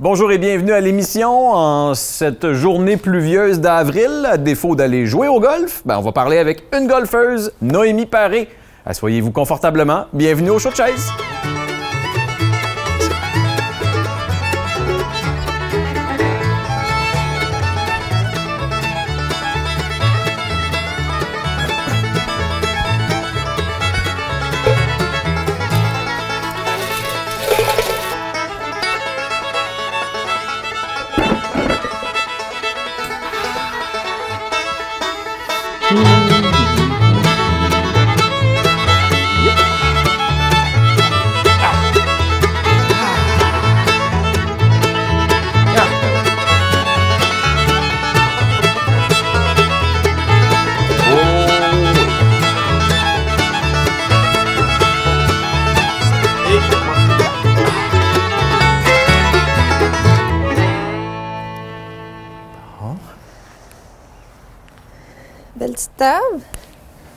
Bonjour 0.00 0.30
et 0.30 0.38
bienvenue 0.38 0.70
à 0.70 0.80
l'émission 0.80 1.50
en 1.50 1.92
cette 1.92 2.52
journée 2.52 2.96
pluvieuse 2.96 3.58
d'avril. 3.58 4.28
À 4.30 4.36
défaut 4.36 4.76
d'aller 4.76 5.06
jouer 5.06 5.26
au 5.26 5.40
golf, 5.40 5.82
ben 5.84 5.98
on 5.98 6.02
va 6.02 6.12
parler 6.12 6.38
avec 6.38 6.62
une 6.72 6.86
golfeuse, 6.86 7.52
Noémie 7.60 8.06
Paré. 8.06 8.48
Assoyez-vous 8.86 9.32
confortablement. 9.32 10.04
Bienvenue 10.12 10.50
au 10.50 10.60
show 10.60 10.70
de 10.70 10.76
chaise. 10.76 11.10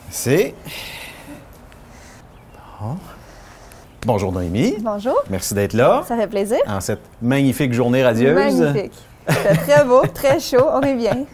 C'est. 0.09 0.55
Bon. 2.79 2.97
Bonjour 4.05 4.31
Noémie. 4.31 4.75
Bonjour. 4.79 5.21
Merci 5.29 5.53
d'être 5.53 5.73
là 5.73 6.03
Ça 6.07 6.17
fait 6.17 6.27
plaisir. 6.27 6.57
en 6.67 6.81
cette 6.81 7.01
magnifique 7.21 7.73
journée 7.73 8.03
radieuse. 8.03 8.33
Magnifique. 8.59 8.93
C'est 9.27 9.57
très 9.57 9.85
beau, 9.85 10.01
très 10.13 10.39
chaud. 10.39 10.65
On 10.73 10.81
est 10.81 10.95
bien. 10.95 11.25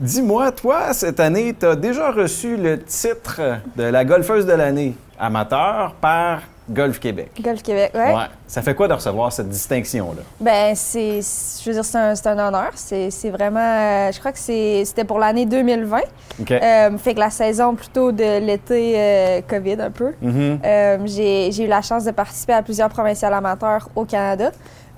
Dis-moi, 0.00 0.50
toi, 0.52 0.92
cette 0.92 1.20
année, 1.20 1.54
tu 1.58 1.64
as 1.64 1.76
déjà 1.76 2.10
reçu 2.10 2.56
le 2.56 2.82
titre 2.82 3.40
de 3.76 3.84
la 3.84 4.04
golfeuse 4.04 4.44
de 4.44 4.52
l'année 4.52 4.96
amateur 5.18 5.94
par 6.00 6.40
Golf 6.68 6.98
Québec. 6.98 7.30
Golf 7.40 7.62
Québec, 7.62 7.92
ouais. 7.94 8.14
Ça 8.46 8.60
fait 8.62 8.74
quoi 8.74 8.88
de 8.88 8.92
recevoir 8.94 9.32
cette 9.32 9.48
distinction-là? 9.48 10.22
Ben, 10.40 10.74
c'est, 10.74 11.20
je 11.20 11.64
veux 11.68 11.74
dire, 11.74 11.84
c'est 11.84 11.98
un, 11.98 12.14
c'est 12.14 12.26
un 12.28 12.38
honneur. 12.48 12.70
C'est, 12.74 13.10
c'est 13.10 13.30
vraiment, 13.30 13.60
euh, 13.60 14.10
je 14.12 14.18
crois 14.18 14.32
que 14.32 14.38
c'est, 14.38 14.84
c'était 14.84 15.04
pour 15.04 15.18
l'année 15.18 15.46
2020. 15.46 15.98
OK. 16.40 16.50
Euh, 16.50 16.98
fait 16.98 17.14
que 17.14 17.20
la 17.20 17.30
saison 17.30 17.74
plutôt 17.74 18.10
de 18.12 18.38
l'été 18.40 18.94
euh, 18.96 19.40
COVID 19.48 19.76
un 19.80 19.90
peu. 19.90 20.12
Mhm. 20.20 20.58
Euh, 20.64 20.98
j'ai, 21.04 21.50
j'ai 21.52 21.64
eu 21.64 21.68
la 21.68 21.82
chance 21.82 22.04
de 22.04 22.10
participer 22.10 22.54
à 22.54 22.62
plusieurs 22.62 22.88
provinciales 22.88 23.34
amateurs 23.34 23.88
au 23.94 24.04
Canada. 24.04 24.50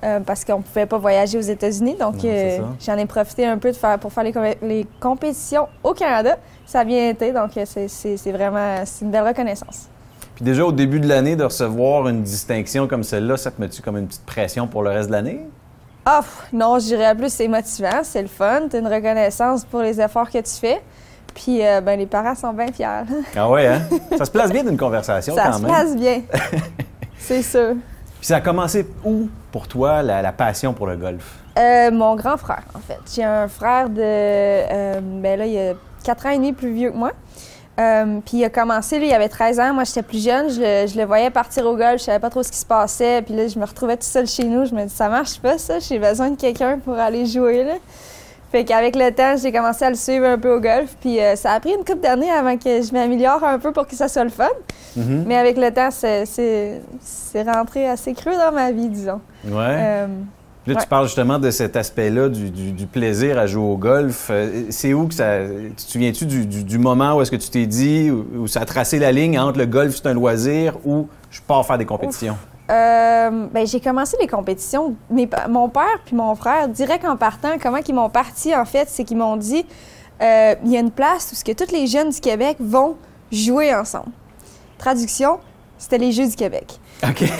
euh, 0.04 0.20
parce 0.20 0.44
qu'on 0.44 0.58
ne 0.58 0.62
pouvait 0.62 0.86
pas 0.86 0.96
voyager 0.98 1.36
aux 1.38 1.40
États-Unis. 1.40 1.96
Donc, 1.98 2.14
Ouais, 2.14 2.20
c'est 2.22 2.28
euh, 2.28 2.56
ça. 2.58 2.92
j'en 2.94 2.98
ai 2.98 3.04
profité 3.06 3.44
un 3.46 3.58
peu 3.58 3.72
de 3.72 3.76
faire, 3.76 3.98
pour 3.98 4.12
faire 4.12 4.22
les, 4.22 4.32
com- 4.32 4.44
les 4.62 4.86
compétitions 5.00 5.66
au 5.82 5.92
Canada. 5.92 6.36
Ça 6.66 6.80
a 6.80 6.84
bien 6.84 7.08
été, 7.10 7.32
donc 7.32 7.50
c'est, 7.64 7.88
c'est- 7.88 8.16
c'est 8.16 8.30
vraiment 8.32 8.76
c'est 8.84 9.04
une 9.04 9.10
belle 9.10 9.26
reconnaissance. 9.26 9.88
Puis 10.38 10.44
déjà, 10.44 10.64
au 10.64 10.70
début 10.70 11.00
de 11.00 11.08
l'année, 11.08 11.34
de 11.34 11.42
recevoir 11.42 12.06
une 12.06 12.22
distinction 12.22 12.86
comme 12.86 13.02
celle-là, 13.02 13.36
ça 13.36 13.50
te 13.50 13.60
met-tu 13.60 13.82
comme 13.82 13.96
une 13.96 14.06
petite 14.06 14.24
pression 14.24 14.68
pour 14.68 14.84
le 14.84 14.90
reste 14.90 15.08
de 15.08 15.12
l'année? 15.14 15.40
Ah, 16.06 16.20
pff, 16.20 16.46
non, 16.52 16.78
je 16.78 16.84
dirais 16.86 17.12
plus 17.16 17.32
c'est 17.32 17.48
motivant, 17.48 18.00
c'est 18.04 18.22
le 18.22 18.28
fun, 18.28 18.68
t'as 18.70 18.78
une 18.78 18.86
reconnaissance 18.86 19.64
pour 19.64 19.80
les 19.80 20.00
efforts 20.00 20.30
que 20.30 20.38
tu 20.38 20.52
fais. 20.60 20.80
Puis, 21.34 21.66
euh, 21.66 21.80
ben, 21.80 21.98
les 21.98 22.06
parents 22.06 22.36
sont 22.36 22.52
bien 22.52 22.68
fiers. 22.72 23.02
Ah 23.36 23.50
ouais, 23.50 23.66
hein? 23.66 23.82
ça 24.16 24.24
se 24.24 24.30
place 24.30 24.50
bien 24.52 24.62
d'une 24.62 24.76
conversation 24.78 25.34
Ça 25.34 25.46
quand 25.46 25.52
se 25.54 25.62
même. 25.62 25.70
passe 25.72 25.96
bien. 25.96 26.22
c'est 27.18 27.42
sûr. 27.42 27.74
Puis 28.18 28.26
ça 28.28 28.36
a 28.36 28.40
commencé 28.40 28.86
où 29.04 29.28
pour 29.50 29.66
toi 29.66 30.02
la, 30.04 30.22
la 30.22 30.32
passion 30.32 30.72
pour 30.72 30.86
le 30.86 30.96
golf? 30.96 31.36
Euh, 31.58 31.90
mon 31.90 32.14
grand 32.14 32.36
frère, 32.36 32.62
en 32.74 32.78
fait. 32.78 32.98
J'ai 33.12 33.24
un 33.24 33.48
frère 33.48 33.90
de. 33.90 34.00
euh, 34.00 35.00
ben 35.02 35.36
là, 35.38 35.46
il 35.46 35.58
a 35.58 35.74
4 36.04 36.26
ans 36.26 36.30
et 36.30 36.36
demi 36.36 36.52
plus 36.52 36.72
vieux 36.72 36.90
que 36.92 36.96
moi. 36.96 37.10
Euh, 37.78 38.18
puis 38.26 38.38
il 38.38 38.44
a 38.44 38.50
commencé, 38.50 38.98
lui, 38.98 39.08
il 39.08 39.14
avait 39.14 39.28
13 39.28 39.60
ans. 39.60 39.72
Moi, 39.72 39.84
j'étais 39.84 40.02
plus 40.02 40.24
jeune. 40.24 40.50
Je, 40.50 40.60
le- 40.60 40.86
je 40.88 40.98
le 40.98 41.04
voyais 41.04 41.30
partir 41.30 41.64
au 41.66 41.76
golf. 41.76 41.98
Je 42.00 42.04
savais 42.04 42.18
pas 42.18 42.30
trop 42.30 42.42
ce 42.42 42.50
qui 42.50 42.58
se 42.58 42.66
passait. 42.66 43.22
Puis 43.22 43.34
là, 43.34 43.46
je 43.46 43.58
me 43.58 43.64
retrouvais 43.64 43.94
toute 43.96 44.02
seule 44.04 44.26
chez 44.26 44.44
nous. 44.44 44.64
Je 44.66 44.74
me 44.74 44.84
dis, 44.84 44.94
ça 44.94 45.08
marche 45.08 45.38
pas, 45.40 45.58
ça. 45.58 45.78
J'ai 45.78 45.98
besoin 45.98 46.30
de 46.30 46.36
quelqu'un 46.36 46.78
pour 46.78 46.94
aller 46.94 47.24
jouer, 47.26 47.62
là. 47.64 47.74
Fait 48.50 48.64
qu'avec 48.64 48.96
le 48.96 49.10
temps, 49.10 49.36
j'ai 49.36 49.52
commencé 49.52 49.84
à 49.84 49.90
le 49.90 49.94
suivre 49.96 50.24
un 50.26 50.38
peu 50.38 50.54
au 50.56 50.58
golf. 50.60 50.96
Puis 51.00 51.20
euh, 51.20 51.36
ça 51.36 51.52
a 51.52 51.60
pris 51.60 51.70
une 51.70 51.84
couple 51.84 52.00
d'années 52.00 52.30
avant 52.30 52.56
que 52.56 52.80
je 52.82 52.92
m'améliore 52.92 53.44
un 53.44 53.58
peu 53.58 53.72
pour 53.72 53.86
que 53.86 53.94
ça 53.94 54.08
soit 54.08 54.24
le 54.24 54.30
fun. 54.30 54.48
Mhm. 54.96 55.24
Mais 55.26 55.36
avec 55.36 55.56
le 55.58 55.70
temps, 55.70 55.90
c'est- 55.90 56.80
rentré 57.46 57.86
assez 57.88 58.14
creux 58.14 58.34
dans 58.34 58.50
ma 58.52 58.72
vie, 58.72 58.88
disons. 58.88 59.20
Ouais. 59.46 59.52
Euh, 59.78 60.06
Là, 60.74 60.80
tu 60.80 60.86
parles 60.86 61.06
justement 61.06 61.38
de 61.38 61.50
cet 61.50 61.76
aspect-là, 61.76 62.28
du, 62.28 62.50
du- 62.50 62.72
du 62.72 62.86
plaisir 62.86 63.38
à 63.38 63.46
jouer 63.46 63.62
au 63.64 63.76
golf. 63.76 64.28
Euh, 64.30 64.64
C'est 64.70 64.92
où 64.94 65.06
que 65.08 65.14
ça. 65.14 65.38
Tu 65.40 65.72
te 65.74 65.80
souviens-tu 65.92 66.26
du, 66.26 66.46
du- 66.46 66.78
moment 66.78 67.14
où 67.14 67.22
est-ce 67.22 67.30
que 67.30 67.36
tu 67.36 67.48
t'es 67.50 67.66
dit, 67.66 68.10
où, 68.10 68.26
où 68.42 68.46
ça 68.46 68.60
a 68.60 68.64
tracé 68.64 68.98
la 68.98 69.10
ligne 69.12 69.38
entre 69.38 69.58
le 69.58 69.66
golf, 69.66 69.96
c'est 69.96 70.06
un 70.08 70.14
loisir, 70.14 70.76
ou 70.84 71.08
je 71.30 71.40
pars 71.40 71.64
faire 71.66 71.78
des 71.78 71.86
compétitions? 71.86 72.36
Euh, 72.70 73.46
ben, 73.52 73.66
j'ai 73.66 73.80
commencé 73.80 74.16
les 74.20 74.26
compétitions. 74.26 74.94
Mes 75.10 75.28
mon 75.48 75.68
père 75.70 76.00
puis 76.04 76.14
mon 76.14 76.34
frère, 76.34 76.68
direct 76.68 77.04
en 77.06 77.16
partant, 77.16 77.52
comment 77.62 77.78
ils 77.78 77.94
m'ont 77.94 78.10
parti, 78.10 78.54
en 78.54 78.64
fait, 78.66 78.88
c'est 78.90 79.04
qu'ils 79.04 79.16
m'ont 79.16 79.36
dit 79.38 79.64
euh, 80.20 80.54
il 80.64 80.72
y 80.72 80.76
a 80.76 80.80
une 80.80 80.90
place 80.90 81.30
où 81.32 81.34
ce 81.34 81.44
que 81.44 81.52
tous 81.52 81.72
les 81.72 81.86
jeunes 81.86 82.10
du 82.10 82.20
Québec 82.20 82.56
vont 82.60 82.96
jouer 83.32 83.74
ensemble. 83.74 84.10
Traduction, 84.76 85.38
c'était 85.78 85.98
les 85.98 86.12
Jeux 86.12 86.26
du 86.28 86.36
Québec. 86.36 86.78
OK. 87.02 87.24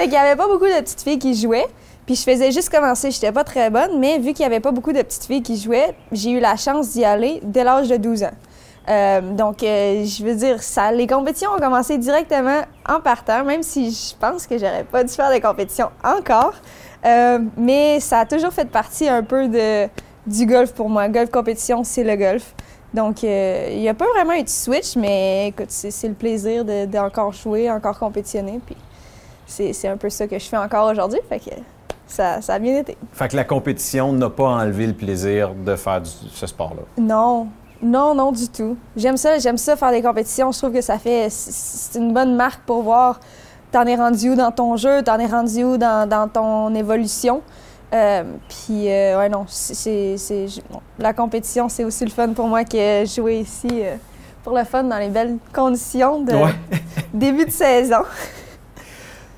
Fait 0.00 0.06
qu'il 0.06 0.14
y 0.14 0.16
avait 0.16 0.36
pas 0.36 0.48
beaucoup 0.48 0.64
de 0.64 0.80
petites 0.80 1.02
filles 1.02 1.18
qui 1.18 1.34
jouaient. 1.34 1.66
Puis 2.06 2.14
je 2.14 2.22
faisais 2.22 2.52
juste 2.52 2.70
commencer. 2.70 3.10
J'étais 3.10 3.32
pas 3.32 3.44
très 3.44 3.68
bonne, 3.68 3.98
mais 3.98 4.18
vu 4.18 4.32
qu'il 4.32 4.44
y 4.44 4.46
avait 4.46 4.58
pas 4.58 4.72
beaucoup 4.72 4.94
de 4.94 5.02
petites 5.02 5.24
filles 5.24 5.42
qui 5.42 5.58
jouaient, 5.58 5.94
j'ai 6.10 6.30
eu 6.30 6.40
la 6.40 6.56
chance 6.56 6.92
d'y 6.92 7.04
aller 7.04 7.40
dès 7.42 7.64
l'âge 7.64 7.86
de 7.90 7.98
12 7.98 8.22
ans. 8.22 8.30
Euh, 8.88 9.20
donc, 9.20 9.62
euh, 9.62 10.06
je 10.06 10.24
veux 10.24 10.34
dire, 10.34 10.62
ça, 10.62 10.90
les 10.90 11.06
compétitions 11.06 11.50
ont 11.54 11.58
commencé 11.60 11.98
directement 11.98 12.62
en 12.88 13.00
partant, 13.00 13.44
même 13.44 13.62
si 13.62 13.90
je 13.90 14.16
pense 14.18 14.46
que 14.46 14.56
j'aurais 14.56 14.84
pas 14.84 15.04
dû 15.04 15.12
faire 15.12 15.30
des 15.30 15.42
compétitions 15.42 15.90
encore. 16.02 16.54
Euh, 17.04 17.40
mais 17.58 18.00
ça 18.00 18.20
a 18.20 18.24
toujours 18.24 18.54
fait 18.54 18.70
partie 18.70 19.06
un 19.06 19.22
peu 19.22 19.48
de, 19.48 19.86
du 20.26 20.46
golf 20.46 20.72
pour 20.72 20.88
moi. 20.88 21.10
Golf 21.10 21.30
compétition, 21.30 21.84
c'est 21.84 22.04
le 22.04 22.16
golf. 22.16 22.54
Donc, 22.94 23.22
il 23.22 23.78
n'y 23.78 23.88
a 23.90 23.94
pas 23.94 24.06
vraiment 24.14 24.32
eu 24.32 24.44
de 24.44 24.48
switch, 24.48 24.96
mais 24.96 25.48
écoute, 25.48 25.70
c'est 25.70 26.08
le 26.08 26.14
plaisir 26.14 26.64
de- 26.64 26.86
d'encore 26.86 27.34
jouer, 27.34 27.70
encore 27.70 27.98
compétitionner. 27.98 28.60
Puis 28.64 28.76
c'est 29.72 29.88
un 29.88 29.96
peu 29.96 30.08
ça 30.10 30.26
que 30.26 30.38
je 30.38 30.44
fais 30.46 30.56
encore 30.56 30.90
aujourd'hui. 30.90 31.20
Fait 31.28 31.38
que 31.40 31.50
ça, 32.06 32.40
ça 32.40 32.54
a 32.54 32.58
bien 32.58 32.78
été. 32.78 32.96
Fait 33.12 33.28
que 33.28 33.36
la 33.36 33.44
compétition 33.44 34.12
n'a 34.12 34.30
pas 34.30 34.48
enlevé 34.48 34.86
le 34.86 34.94
plaisir 34.94 35.54
de 35.54 35.76
faire 35.76 36.00
du- 36.00 36.10
ce 36.32 36.46
sport-là? 36.46 36.82
Non, 36.98 37.48
non, 37.82 38.14
non 38.14 38.32
du 38.32 38.48
tout. 38.48 38.76
J'aime 38.96 39.16
ça, 39.16 39.38
j'aime 39.38 39.56
ça 39.58 39.76
faire 39.76 39.90
des 39.92 40.02
compétitions. 40.02 40.50
Je 40.52 40.58
trouve 40.58 40.72
que 40.72 40.80
ça 40.80 40.98
fait, 40.98 41.28
c'est 41.30 41.98
une 41.98 42.12
bonne 42.12 42.34
marque 42.36 42.62
pour 42.64 42.82
voir 42.82 43.20
t'en 43.72 43.86
es 43.86 43.94
rendu 43.94 44.30
où 44.30 44.34
dans 44.34 44.50
ton 44.50 44.76
jeu, 44.76 45.02
t'en 45.02 45.18
es 45.20 45.26
rendu 45.26 45.62
où 45.62 45.76
dans, 45.76 46.08
dans 46.08 46.26
ton 46.28 46.74
évolution. 46.74 47.40
Euh, 47.94 48.24
puis, 48.48 48.88
euh, 48.90 49.18
ouais, 49.18 49.28
non, 49.28 49.44
c'est, 49.48 50.16
la 50.98 51.12
compétition, 51.12 51.68
c'est 51.68 51.84
aussi 51.84 52.04
le 52.04 52.10
fun 52.10 52.28
pour 52.32 52.46
moi 52.48 52.64
que 52.64 53.04
jouer 53.04 53.38
ici 53.40 53.68
euh, 53.70 53.94
pour 54.42 54.56
le 54.56 54.64
fun 54.64 54.82
dans 54.84 54.98
les 54.98 55.08
belles 55.08 55.36
conditions 55.52 56.20
de 56.20 56.32
Ouais. 56.32 56.54
début 57.14 57.44
de 57.46 57.50
saison. 57.50 58.02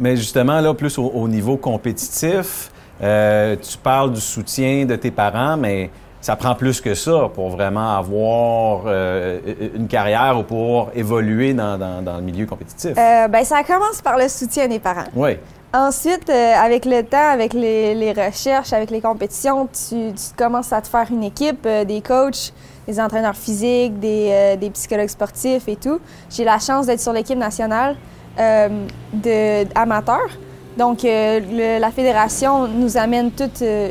Mais 0.00 0.16
justement, 0.16 0.60
là, 0.60 0.75
plus 0.75 0.98
au, 0.98 1.04
au 1.06 1.28
niveau 1.28 1.56
compétitif, 1.56 2.70
euh, 3.03 3.56
tu 3.56 3.77
parles 3.78 4.12
du 4.12 4.21
soutien 4.21 4.84
de 4.84 4.97
tes 4.97 5.10
parents, 5.10 5.56
mais 5.56 5.91
ça 6.21 6.36
prend 6.36 6.54
plus 6.54 6.80
que 6.80 6.94
ça 6.94 7.28
pour 7.34 7.50
vraiment 7.50 7.97
avoir 7.97 8.84
euh, 8.86 9.41
une 9.74 9.89
carrière 9.89 10.39
ou 10.39 10.44
pour 10.44 10.91
évoluer 10.94 11.53
dans, 11.53 11.77
dans- 11.78 12.00
dans 12.03 12.16
le 12.16 12.22
milieu 12.22 12.47
compétitif. 12.47 12.92
Euh, 12.97 13.27
ben, 13.28 13.44
ça 13.44 13.62
commence 13.65 14.00
par 14.03 14.16
le 14.16 14.28
soutien 14.28 14.68
des 14.68 14.78
parents. 14.78 15.09
Oui. 15.16 15.36
Ensuite, 15.74 16.28
euh, 16.30 16.54
avec 16.54 16.84
le 16.84 17.03
temps, 17.03 17.30
avec 17.33 17.54
les, 17.54 17.95
les 17.95 18.12
recherches, 18.12 18.72
avec 18.72 18.91
les 18.91 19.00
compétitions, 19.00 19.66
tu, 19.66 20.12
tu 20.12 20.34
commences 20.36 20.72
à 20.72 20.80
te 20.83 20.86
faire 20.86 21.06
une 21.10 21.24
équipe, 21.24 21.66
des 21.66 22.03
coachs, 22.03 22.53
des 22.86 23.00
entraîneurs 23.00 23.34
physiques, 23.36 23.98
des, 23.98 24.56
des 24.60 24.71
psychologues 24.71 25.09
sportifs 25.09 25.66
et 25.68 25.77
tout. 25.77 25.98
J'ai 26.30 26.45
la 26.45 26.59
chance 26.59 26.86
d'être 26.86 27.00
sur 27.00 27.12
l'équipe 27.12 27.38
nationale 27.38 27.97
euh, 28.39 28.87
de 29.13 29.67
amateurs. 29.75 30.31
Donc, 30.77 31.05
euh, 31.05 31.79
la 31.79 31.91
fédération 31.91 32.67
nous 32.67 32.97
amène 32.97 33.31
toute 33.31 33.61
euh, 33.61 33.91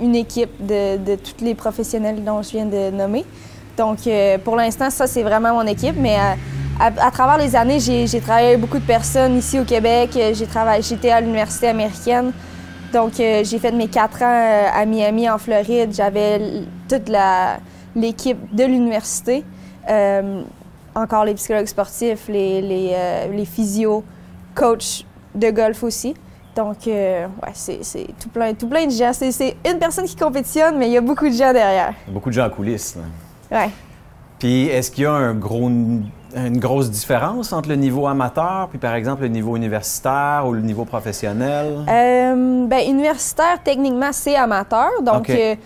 une, 0.00 0.14
équipe 0.14 0.64
de, 0.64 0.98
de 0.98 1.16
tous 1.16 1.44
les 1.44 1.54
professionnels 1.54 2.22
dont 2.22 2.42
je 2.42 2.50
viens 2.50 2.66
de 2.66 2.90
nommer. 2.90 3.24
Donc, 3.76 3.98
pour 4.42 4.56
l'instant, 4.56 4.88
ça, 4.88 5.06
c'est 5.06 5.22
vraiment 5.22 5.52
mon 5.52 5.66
équipe, 5.66 5.96
mais 5.98 6.16
euh, 6.16 6.90
à, 6.98 7.10
travers 7.10 7.36
les 7.36 7.54
années, 7.54 7.78
j'ai 7.78 8.20
travaillé 8.20 8.48
avec 8.48 8.60
beaucoup 8.60 8.78
de 8.78 8.86
personnes 8.86 9.36
ici 9.36 9.60
au 9.60 9.64
Québec. 9.64 10.18
J'étais 10.80 11.10
à 11.10 11.20
l'université 11.20 11.68
américaine. 11.68 12.32
Donc, 12.94 13.12
j'ai 13.16 13.58
fait 13.58 13.72
mes 13.72 13.88
quatre 13.88 14.22
ans 14.22 14.70
à 14.74 14.86
Miami, 14.86 15.28
en 15.28 15.36
Floride. 15.36 15.92
J'avais 15.92 16.40
toute 16.88 17.12
l'équipe 17.94 18.38
de 18.54 18.64
l'université. 18.64 19.44
Encore 20.96 21.24
les 21.24 21.34
psychologues 21.34 21.66
sportifs, 21.66 22.26
les, 22.28 22.60
les, 22.60 22.96
les 23.30 23.44
physios, 23.44 24.02
coachs 24.54 25.04
de 25.34 25.50
golf 25.50 25.82
aussi. 25.84 26.14
Donc, 26.56 26.88
euh, 26.88 27.26
ouais, 27.42 27.52
c'est 27.52 28.06
tout 28.18 28.30
plein, 28.30 28.54
tout 28.54 28.66
plein 28.66 28.86
de 28.86 28.90
gens. 28.90 29.12
C'est 29.12 29.56
une 29.70 29.78
personne 29.78 30.06
qui 30.06 30.16
compétitionne, 30.16 30.78
mais 30.78 30.88
il 30.88 30.92
y 30.92 30.96
a 30.96 31.02
beaucoup 31.02 31.28
de 31.28 31.34
gens 31.34 31.52
derrière. 31.52 31.92
Beaucoup 32.08 32.30
de 32.30 32.34
gens 32.34 32.46
en 32.46 32.50
coulisses. 32.50 32.96
Oui. 32.96 33.58
Ouais. 33.58 33.70
Puis, 34.38 34.66
est-ce 34.68 34.90
qu'il 34.90 35.04
y 35.04 35.06
a 35.06 35.12
un 35.12 35.34
gros, 35.34 35.68
une 35.68 36.58
grosse 36.58 36.90
différence 36.90 37.52
entre 37.52 37.68
le 37.68 37.76
niveau 37.76 38.06
amateur, 38.06 38.68
puis 38.68 38.78
par 38.78 38.94
exemple 38.94 39.22
le 39.22 39.28
niveau 39.28 39.56
universitaire 39.56 40.44
ou 40.46 40.52
le 40.52 40.62
niveau 40.62 40.86
professionnel? 40.86 41.84
Euh, 41.88 42.66
ben, 42.66 42.88
universitaire, 42.88 43.62
techniquement, 43.62 44.12
c'est 44.12 44.36
amateur. 44.36 44.90
Donc, 45.02 45.28
euh, 45.28 45.56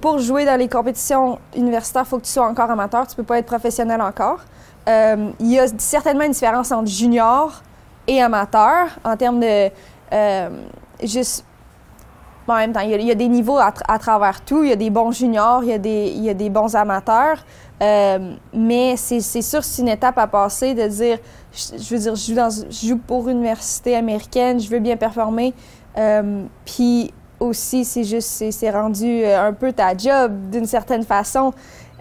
pour, 0.00 0.18
jouer 0.18 0.44
dans 0.44 0.56
les 0.56 0.68
compétitions 0.68 1.38
universitaires, 1.56 2.02
il 2.04 2.08
faut 2.08 2.18
que 2.18 2.24
tu 2.24 2.32
sois 2.32 2.48
encore 2.48 2.70
amateur. 2.70 3.06
Tu 3.06 3.14
peux 3.14 3.22
pas 3.22 3.38
être 3.38 3.46
professionnel 3.46 4.00
encore. 4.00 4.40
Euh, 4.88 5.30
il 5.38 5.52
y 5.52 5.58
a 5.58 5.66
certainement 5.78 6.24
une 6.24 6.32
différence 6.32 6.72
entre 6.72 6.88
junior 6.88 7.62
et 8.06 8.20
amateur 8.20 8.88
en 9.04 9.16
termes 9.16 9.40
de 9.40 9.70
euh, 10.12 10.48
juste 11.02 11.44
en 12.48 12.56
même 12.56 12.72
temps, 12.72 12.80
il 12.80 13.00
y, 13.00 13.10
a, 13.12 13.14
des 13.14 13.28
niveaux 13.28 13.58
à, 13.58 13.98
travers 14.00 14.44
tout. 14.44 14.64
Il 14.64 14.70
y 14.70 14.72
a 14.72 14.76
des 14.76 14.90
bons 14.90 15.12
juniors, 15.12 15.62
il 15.62 15.68
y 15.68 15.72
a 15.72 15.78
des, 15.78 16.08
y 16.08 16.28
a 16.28 16.34
des 16.34 16.50
bons 16.50 16.74
amateurs. 16.74 17.36
Euh, 17.80 18.34
mais 18.52 18.96
c'est 18.96 19.20
sûr 19.20 19.62
c'est 19.62 19.82
une 19.82 19.88
étape 19.88 20.18
à 20.18 20.26
passer 20.26 20.74
de 20.74 20.88
dire, 20.88 21.18
je, 21.52 21.94
veux 21.94 22.00
dire, 22.00 22.16
je 22.16 22.26
joue, 22.26 22.34
dans, 22.34 22.50
je 22.50 22.86
joue 22.88 22.98
pour 22.98 23.28
une 23.28 23.36
université 23.36 23.94
américaine, 23.94 24.58
je 24.58 24.68
veux 24.68 24.80
bien 24.80 24.96
performer. 24.96 25.54
Puis 26.64 27.12
aussi, 27.40 27.84
c'est 27.84 28.04
juste, 28.04 28.50
c'est 28.50 28.70
rendu 28.70 29.24
un 29.24 29.52
peu 29.52 29.72
ta 29.72 29.96
job 29.96 30.32
d'une 30.50 30.66
certaine 30.66 31.02
façon. 31.02 31.52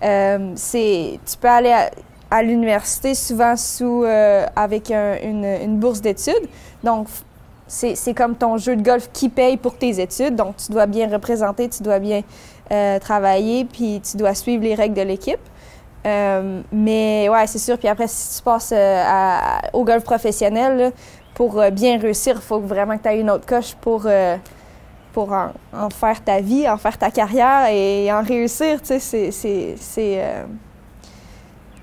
c'est, 0.02 1.20
tu 1.26 1.38
peux 1.40 1.48
aller 1.48 1.74
à, 2.30 2.44
l'université 2.44 3.16
souvent 3.16 3.56
sous, 3.56 4.06
avec 4.56 4.92
une, 4.92 5.80
bourse 5.80 6.02
d'études. 6.02 6.48
Donc, 6.84 7.08
c'est 7.68 8.14
comme 8.14 8.36
ton 8.36 8.58
jeu 8.58 8.76
de 8.76 8.82
golf 8.82 9.10
qui 9.14 9.30
paye 9.30 9.58
pour 9.58 9.78
tes 9.78 10.02
études. 10.02 10.36
Donc, 10.36 10.58
tu 10.58 10.72
dois 10.72 10.88
bien 10.88 11.10
représenter, 11.10 11.70
tu 11.70 11.84
dois 11.84 12.00
bien 12.00 12.22
euh, 12.72 13.00
travailler, 13.00 13.66
puis 13.66 14.00
tu 14.00 14.18
dois 14.18 14.36
suivre 14.36 14.64
les 14.64 14.76
règles 14.76 14.96
de 14.96 15.02
l'équipe. 15.02 15.40
Euh, 16.06 16.62
mais 16.72 17.28
ouais, 17.30 17.48
c'est 17.48 17.60
sûr. 17.60 17.78
Puis 17.78 17.88
après, 17.88 18.08
si 18.08 18.38
tu 18.38 18.44
passes 18.44 18.72
euh, 18.76 19.04
au 19.74 19.84
golf 19.84 20.04
professionnel, 20.04 20.92
pour 21.34 21.64
bien 21.72 21.98
réussir, 21.98 22.36
il 22.36 22.42
faut 22.42 22.60
vraiment 22.60 22.98
que 22.98 23.04
tu 23.04 23.10
aies 23.10 23.22
une 23.22 23.30
autre 23.30 23.46
coche 23.46 23.74
pour, 23.82 24.08
pour 25.20 25.34
en, 25.34 25.90
faire 25.90 26.24
ta 26.24 26.40
vie, 26.40 26.70
en 26.70 26.78
faire 26.78 26.98
ta 26.98 27.12
carrière 27.12 27.68
et 27.70 28.10
en 28.10 28.24
réussir. 28.24 28.82
Tu 28.82 28.98
sais, 29.02 29.76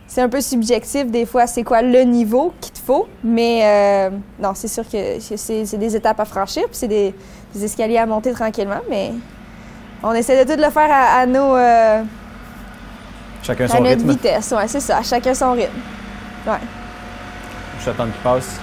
c'est 0.07 0.23
un 0.23 0.29
peu 0.31 0.41
subjectif 0.41 1.11
des 1.11 1.27
fois, 1.27 1.47
c'est 1.47 1.63
quoi 1.63 1.83
le 1.83 2.01
niveau 2.05 2.55
qu'il 2.63 2.73
te 2.73 2.79
faut. 2.79 3.07
Mais 3.23 3.61
euh, 3.63 4.11
non, 4.41 4.53
c'est 4.55 4.69
sûr 4.69 4.85
que 4.89 5.19
c'est 5.21 5.77
des 5.77 5.97
étapes 5.97 6.19
à 6.19 6.25
franchir, 6.25 6.63
puis 6.63 6.77
c'est 6.77 6.89
des, 6.89 7.15
escaliers 7.63 7.99
à 7.99 8.07
monter 8.07 8.33
tranquillement. 8.33 8.81
Mais 8.89 9.13
on 10.03 10.13
essaie 10.13 10.43
de 10.43 10.51
tout 10.51 10.59
le 10.59 10.71
faire 10.71 10.89
à, 10.91 11.27
nos. 11.27 11.57
Euh, 11.57 12.03
chacun 13.43 13.69
son 13.69 13.77
à 13.77 13.81
notre 13.81 14.07
vitesse, 14.07 14.51
ouais, 14.57 14.67
c'est 14.67 14.81
ça. 14.81 15.03
Chacun 15.03 15.35
son 15.35 15.53
rythme. 15.53 15.79
Ouais. 16.47 16.55
J'attends 17.85 18.05
qu'il 18.05 18.23
passe. 18.23 18.61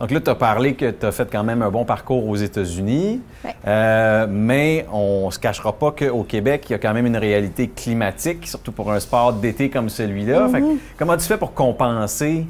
Donc 0.00 0.12
là, 0.12 0.20
tu 0.20 0.30
as 0.30 0.34
parlé 0.34 0.74
que 0.74 0.90
tu 0.90 1.06
as 1.06 1.12
fait 1.12 1.28
quand 1.30 1.42
même 1.42 1.60
un 1.62 1.70
bon 1.70 1.84
parcours 1.84 2.26
aux 2.28 2.36
États-Unis, 2.36 3.20
euh, 3.66 4.26
mais 4.30 4.86
on 4.92 5.26
ne 5.26 5.30
se 5.30 5.38
cachera 5.40 5.72
pas 5.72 5.90
qu'au 5.90 6.22
Québec, 6.22 6.66
il 6.68 6.72
y 6.72 6.74
a 6.76 6.78
quand 6.78 6.94
même 6.94 7.06
une 7.06 7.16
réalité 7.16 7.68
climatique, 7.68 8.46
surtout 8.46 8.70
pour 8.70 8.92
un 8.92 9.00
sport 9.00 9.32
d'été 9.32 9.70
comme 9.70 9.88
celui-là. 9.88 10.46
Mm-hmm. 10.48 10.76
Comment 10.96 11.16
tu 11.16 11.24
fais 11.24 11.36
pour 11.36 11.52
compenser, 11.52 12.46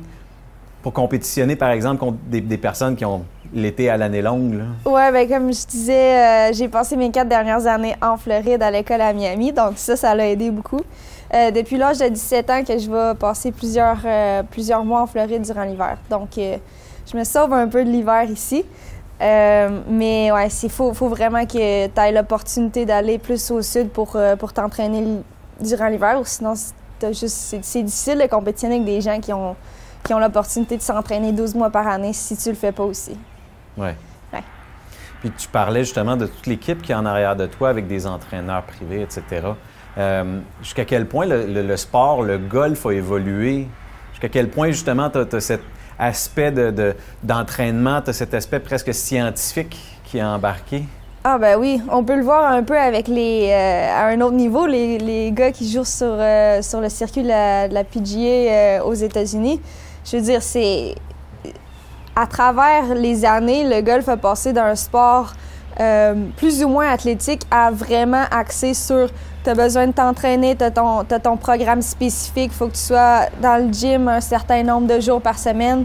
pour 0.83 0.93
compétitionner, 0.93 1.57
par 1.57 1.71
exemple, 1.71 1.99
contre 1.99 2.19
des, 2.27 2.59
personnes 2.59 2.97
qui 2.97 3.07
ont 3.07 3.25
l'été 3.55 3.89
à 3.89 3.97
l'année 3.97 4.21
longue? 4.21 4.63
Oui, 4.85 5.01
bien, 5.11 5.27
comme 5.27 5.51
je 5.51 5.67
disais, 5.67 6.51
euh, 6.51 6.53
j'ai 6.53 6.69
passé 6.69 6.97
mes 6.97 7.11
quatre 7.11 7.29
dernières 7.29 7.67
années 7.67 7.97
en 8.03 8.19
Floride 8.19 8.63
à 8.63 8.71
l'école 8.71 9.01
à 9.01 9.15
Miami, 9.15 9.53
donc 9.53 9.73
ça, 9.77 9.97
ça 9.97 10.15
l'a 10.15 10.29
aidé 10.29 10.51
beaucoup. 10.51 10.83
Euh, 11.33 11.51
depuis 11.51 11.79
l'âge 11.79 11.99
de 11.99 12.09
17 12.09 12.51
ans 12.51 12.63
que 12.63 12.79
je 12.79 12.91
vais 12.91 13.15
passer 13.15 13.53
plusieurs, 13.53 14.01
plusieurs 14.51 14.85
mois 14.85 15.01
en 15.01 15.07
Floride 15.07 15.41
durant 15.41 15.65
l'hiver. 15.65 15.97
Donc, 16.11 16.39
je 17.11 17.17
me 17.17 17.25
sauve 17.25 17.53
un 17.53 17.69
peu 17.69 17.85
de 17.85 17.91
l'hiver 17.91 18.25
ici. 18.25 18.65
Euh, 19.21 19.81
mais 19.89 20.31
ouais, 20.31 20.49
il 20.63 20.71
faut, 20.71 20.95
faut, 20.95 21.09
vraiment 21.09 21.45
que 21.45 21.87
tu 21.87 22.01
aies 22.01 22.13
l'opportunité 22.13 22.87
d'aller 22.87 23.19
plus 23.19 23.51
au 23.51 23.63
sud 23.63 23.91
pour, 23.91 24.15
euh, 24.15 24.37
pour 24.37 24.53
t'entraîner 24.53 25.23
durant 25.61 25.89
l'hiver, 25.89 26.21
sinon 26.25 26.55
c'est 26.55 27.83
difficile 27.83 28.19
de 28.19 28.27
compétitionner 28.29 28.77
avec 28.77 28.87
des 28.87 29.01
gens 29.01 29.19
qui 29.19 29.33
ont, 29.33 29.57
qui 30.05 30.15
ont 30.15 30.21
l'opportunité 30.21 30.77
de 30.77 30.83
s'entraîner 30.83 31.33
12 31.33 31.57
mois 31.57 31.71
par 31.71 31.89
année 31.89 32.13
si 32.13 32.37
tu 32.37 32.51
le 32.51 32.55
fais 32.55 32.71
pas 32.71 32.85
aussi. 32.85 33.19
Oui. 33.77 33.89
Ouais. 34.33 34.43
Puis 35.21 35.33
tu 35.37 35.49
parlais 35.49 35.83
justement 35.83 36.17
de 36.17 36.27
toute 36.27 36.47
l'équipe 36.47 36.81
qui 36.81 36.93
est 36.93 36.97
en 36.97 37.07
arrière 37.07 37.35
de 37.35 37.47
toi 37.47 37.71
avec 37.71 37.89
des 37.89 38.07
entraîneurs 38.07 38.63
privés, 38.63 39.03
etc. 39.03 39.49
Euh, 39.97 40.39
jusqu'à 40.63 40.85
quel 40.85 41.07
point 41.07 41.27
le, 41.27 41.45
le, 41.45 41.77
sport, 41.77 42.23
le 42.23 42.39
golf 42.39 42.87
a 42.87 42.93
évolué? 42.93 43.67
Jusqu'à 44.13 44.29
quel 44.29 44.49
point 44.49 44.69
justement 44.69 45.11
tu 45.11 45.19
as 45.19 45.41
cette 45.41 45.65
aspect 45.99 46.53
d'entraînement, 47.23 48.01
de, 48.01 48.05
tu 48.05 48.11
as 48.11 48.13
cet 48.13 48.35
aspect 48.35 48.61
presque 48.61 48.95
scientifique 48.95 49.77
qui 50.05 50.19
est 50.19 50.23
embarqué? 50.23 50.85
Ah 51.25 51.37
ben 51.37 51.59
oui, 51.59 51.83
on 51.91 52.05
peut 52.05 52.17
le 52.17 52.23
voir 52.23 52.51
un 52.53 52.63
peu 52.63 52.79
avec 52.79 53.09
les 53.09 53.51
euh, 53.51 53.93
à 53.93 54.07
un 54.07 54.21
autre 54.21 54.37
niveau 54.37 54.67
les, 54.67 54.99
les 54.99 55.33
gars 55.33 55.51
qui 55.51 55.71
jouent 55.71 55.85
sur 55.85 56.07
euh, 56.07 56.63
sur 56.63 56.81
le 56.81 56.89
circuit 56.89 57.23
de 57.23 57.29
la, 57.29 57.85
PGA 57.85 58.17
euh, 58.17 58.83
aux 58.85 58.95
États-Unis. 58.95 59.61
Je 60.05 60.17
veux 60.17 60.23
dire 60.23 60.43
c'est 60.43 60.95
à 62.15 62.27
travers 62.27 62.95
les 62.95 63.25
années, 63.25 63.65
le 63.65 63.83
golf 63.83 64.09
a 64.09 64.17
passé 64.17 64.53
d'un 64.53 64.75
sport 64.75 65.33
plus 66.37 66.65
ou 66.65 66.69
moins 66.69 66.91
athlétique 66.91 67.43
à 67.53 67.71
vraiment 67.71 68.25
axé 68.33 68.75
sur 68.75 69.09
tu 69.49 69.55
besoin 69.55 69.87
de 69.87 69.93
t'entraîner, 69.93 70.57
tu 70.57 70.65
as, 70.65 70.71
ton 71.21 71.37
programme 71.37 71.83
spécifique, 71.83 72.51
il 72.53 72.57
faut 72.57 72.67
que 72.67 72.75
tu 72.75 72.81
sois 72.81 73.27
dans 73.41 73.65
le 73.65 73.73
gym 73.73 74.09
un 74.09 74.21
certain 74.21 74.63
nombre 74.63 74.87
de 74.87 75.01
jours 75.01 75.21
par 75.21 75.39
semaine. 75.39 75.85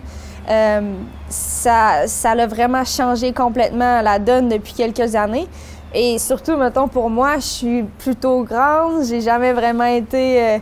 Euh, 0.49 0.81
ça, 1.29 2.05
ça 2.07 2.31
a 2.31 2.47
vraiment 2.47 2.83
changé 2.83 3.31
complètement 3.31 4.01
la 4.01 4.19
donne 4.19 4.49
depuis 4.49 4.73
quelques 4.73 5.15
années. 5.15 5.47
Et 5.93 6.17
surtout, 6.17 6.57
mettons, 6.57 6.87
pour 6.87 7.09
moi, 7.09 7.35
je 7.35 7.45
suis 7.45 7.83
plutôt 7.83 8.43
grande. 8.43 9.05
J'ai 9.05 9.21
jamais 9.21 9.53
vraiment 9.53 9.85
été. 9.85 10.41
Euh, 10.41 10.57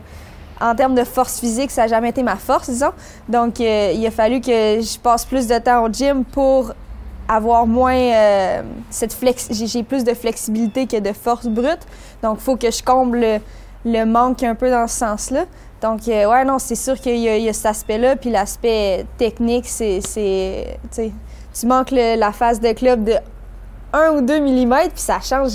en 0.61 0.75
termes 0.75 0.93
de 0.93 1.03
force 1.03 1.39
physique, 1.39 1.71
ça 1.71 1.81
n'a 1.81 1.87
jamais 1.87 2.09
été 2.09 2.21
ma 2.21 2.35
force, 2.35 2.69
disons. 2.69 2.91
Donc, 3.27 3.59
euh, 3.59 3.93
il 3.95 4.05
a 4.05 4.11
fallu 4.11 4.41
que 4.41 4.79
je 4.79 4.99
passe 4.99 5.25
plus 5.25 5.47
de 5.47 5.57
temps 5.57 5.83
au 5.83 5.91
gym 5.91 6.23
pour 6.23 6.71
avoir 7.31 7.65
moins 7.65 7.95
euh, 7.95 8.61
cette 8.89 9.13
flex 9.13 9.47
j'ai 9.51 9.83
plus 9.83 10.03
de 10.03 10.13
flexibilité 10.13 10.85
que 10.85 10.99
de 10.99 11.13
force 11.13 11.47
brute. 11.47 11.79
Donc 12.21 12.39
faut 12.39 12.57
que 12.57 12.69
je 12.69 12.83
comble 12.83 13.39
le, 13.85 14.05
manque 14.05 14.43
un 14.43 14.53
peu 14.53 14.69
dans 14.69 14.87
ce 14.87 14.97
sens-là. 14.97 15.45
Donc 15.81 16.07
euh, 16.09 16.29
ouais 16.29 16.43
non 16.43 16.59
c'est 16.59 16.75
sûr 16.75 16.99
qu'il 16.99 17.17
y, 17.17 17.49
a 17.49 17.53
cet 17.53 17.67
aspect-là. 17.67 18.17
Puis 18.17 18.31
l'aspect 18.31 19.05
technique 19.17 19.65
c'est 19.65 20.01
tu 20.93 21.65
manques 21.65 21.91
la 21.91 22.31
phase 22.33 22.59
de 22.59 22.73
club 22.73 23.05
de 23.05 23.15
1 23.93 24.11
ou 24.11 24.21
2 24.21 24.39
mm 24.41 24.75
puis 24.89 25.01
ça 25.01 25.19
change 25.21 25.53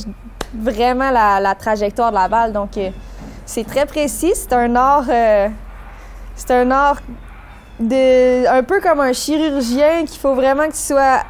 vraiment 0.54 1.10
la, 1.10 1.54
trajectoire 1.54 2.10
de 2.10 2.16
la 2.16 2.28
balle. 2.28 2.52
Donc 2.54 2.78
euh, 2.78 2.88
c'est 3.44 3.66
très 3.66 3.84
précis. 3.84 4.32
C'est 4.34 4.54
un 4.54 4.74
art 4.76 5.04
c'est 6.36 6.50
un 6.52 6.70
art 6.70 7.00
de 7.78 8.46
un 8.46 8.62
peu 8.62 8.80
comme 8.80 9.00
un 9.00 9.12
chirurgien 9.12 10.06
qu'il 10.06 10.18
faut 10.18 10.34
vraiment 10.34 10.66
que 10.68 10.72
tu 10.72 10.78
sois 10.78 11.20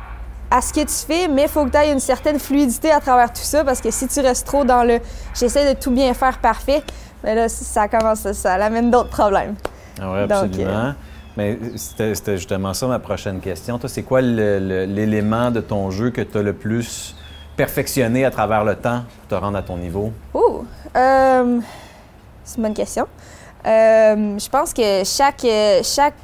à 0.51 0.61
ce 0.61 0.73
que 0.73 0.81
tu 0.81 1.07
fais, 1.07 1.29
mais 1.29 1.43
il 1.43 1.49
faut 1.49 1.65
que 1.65 1.71
tu 1.71 1.77
aies 1.77 1.93
une 1.93 2.01
certaine 2.01 2.39
fluidité 2.39 2.91
à 2.91 3.01
travers 3.01 3.33
tout 3.33 3.43
ça 3.43 3.65
parce 3.65 3.81
que 3.81 3.91
si 3.91 4.07
tu 4.07 4.21
restes 4.21 4.47
trop 4.47 4.65
dans 4.65 4.85
le 4.85 5.01
j'essaie 5.35 5.75
de 5.75 5.79
tout 5.79 5.91
bien 5.91 6.15
faire 6.15 6.39
parfait, 6.39 6.83
mais 7.25 7.35
là, 7.35 7.49
ça 7.49 7.89
commence, 7.89 8.31
ça 8.33 8.55
amène 8.55 8.91
d'autres 8.91 9.11
problèmes. 9.11 9.55
Ah 10.01 10.13
oui, 10.13 10.21
absolument. 10.21 10.71
Euh, 10.71 10.93
mais 11.37 11.59
c'était 11.77 12.37
justement 12.37 12.73
ça 12.73 12.87
ma 12.87 12.99
prochaine 12.99 13.41
question. 13.41 13.79
Toi, 13.79 13.89
c'est 13.89 14.03
quoi 14.03 14.21
l'élément 14.21 15.51
de 15.51 15.61
ton 15.61 15.91
jeu 15.91 16.11
que 16.11 16.23
tu 16.23 16.39
as 16.39 16.43
le 16.43 16.53
plus 16.53 17.17
perfectionné 17.57 18.25
à 18.25 18.31
travers 18.31 18.65
le 18.65 18.77
temps 18.77 19.03
pour 19.19 19.39
te 19.39 19.43
rendre 19.43 19.59
à 19.59 19.63
ton 19.63 19.77
niveau? 19.77 20.13
Oh, 20.33 20.65
euh, 20.95 21.61
c'est 22.45 22.57
une 22.57 22.63
bonne 22.63 22.75
question. 22.75 23.07
Euh, 23.67 24.39
je 24.39 24.49
pense 24.49 24.73
que 24.73 25.03
chaque, 25.05 25.47
chaque 25.83 26.15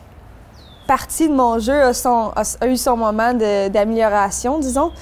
partie 0.93 1.27
de 1.27 1.33
mon 1.33 1.59
jeu 1.59 1.73
a, 1.83 2.67
eu 2.67 2.77
son 2.77 2.99
moment 2.99 3.33
d'amélioration, 3.33 4.59
disons. 4.59 4.93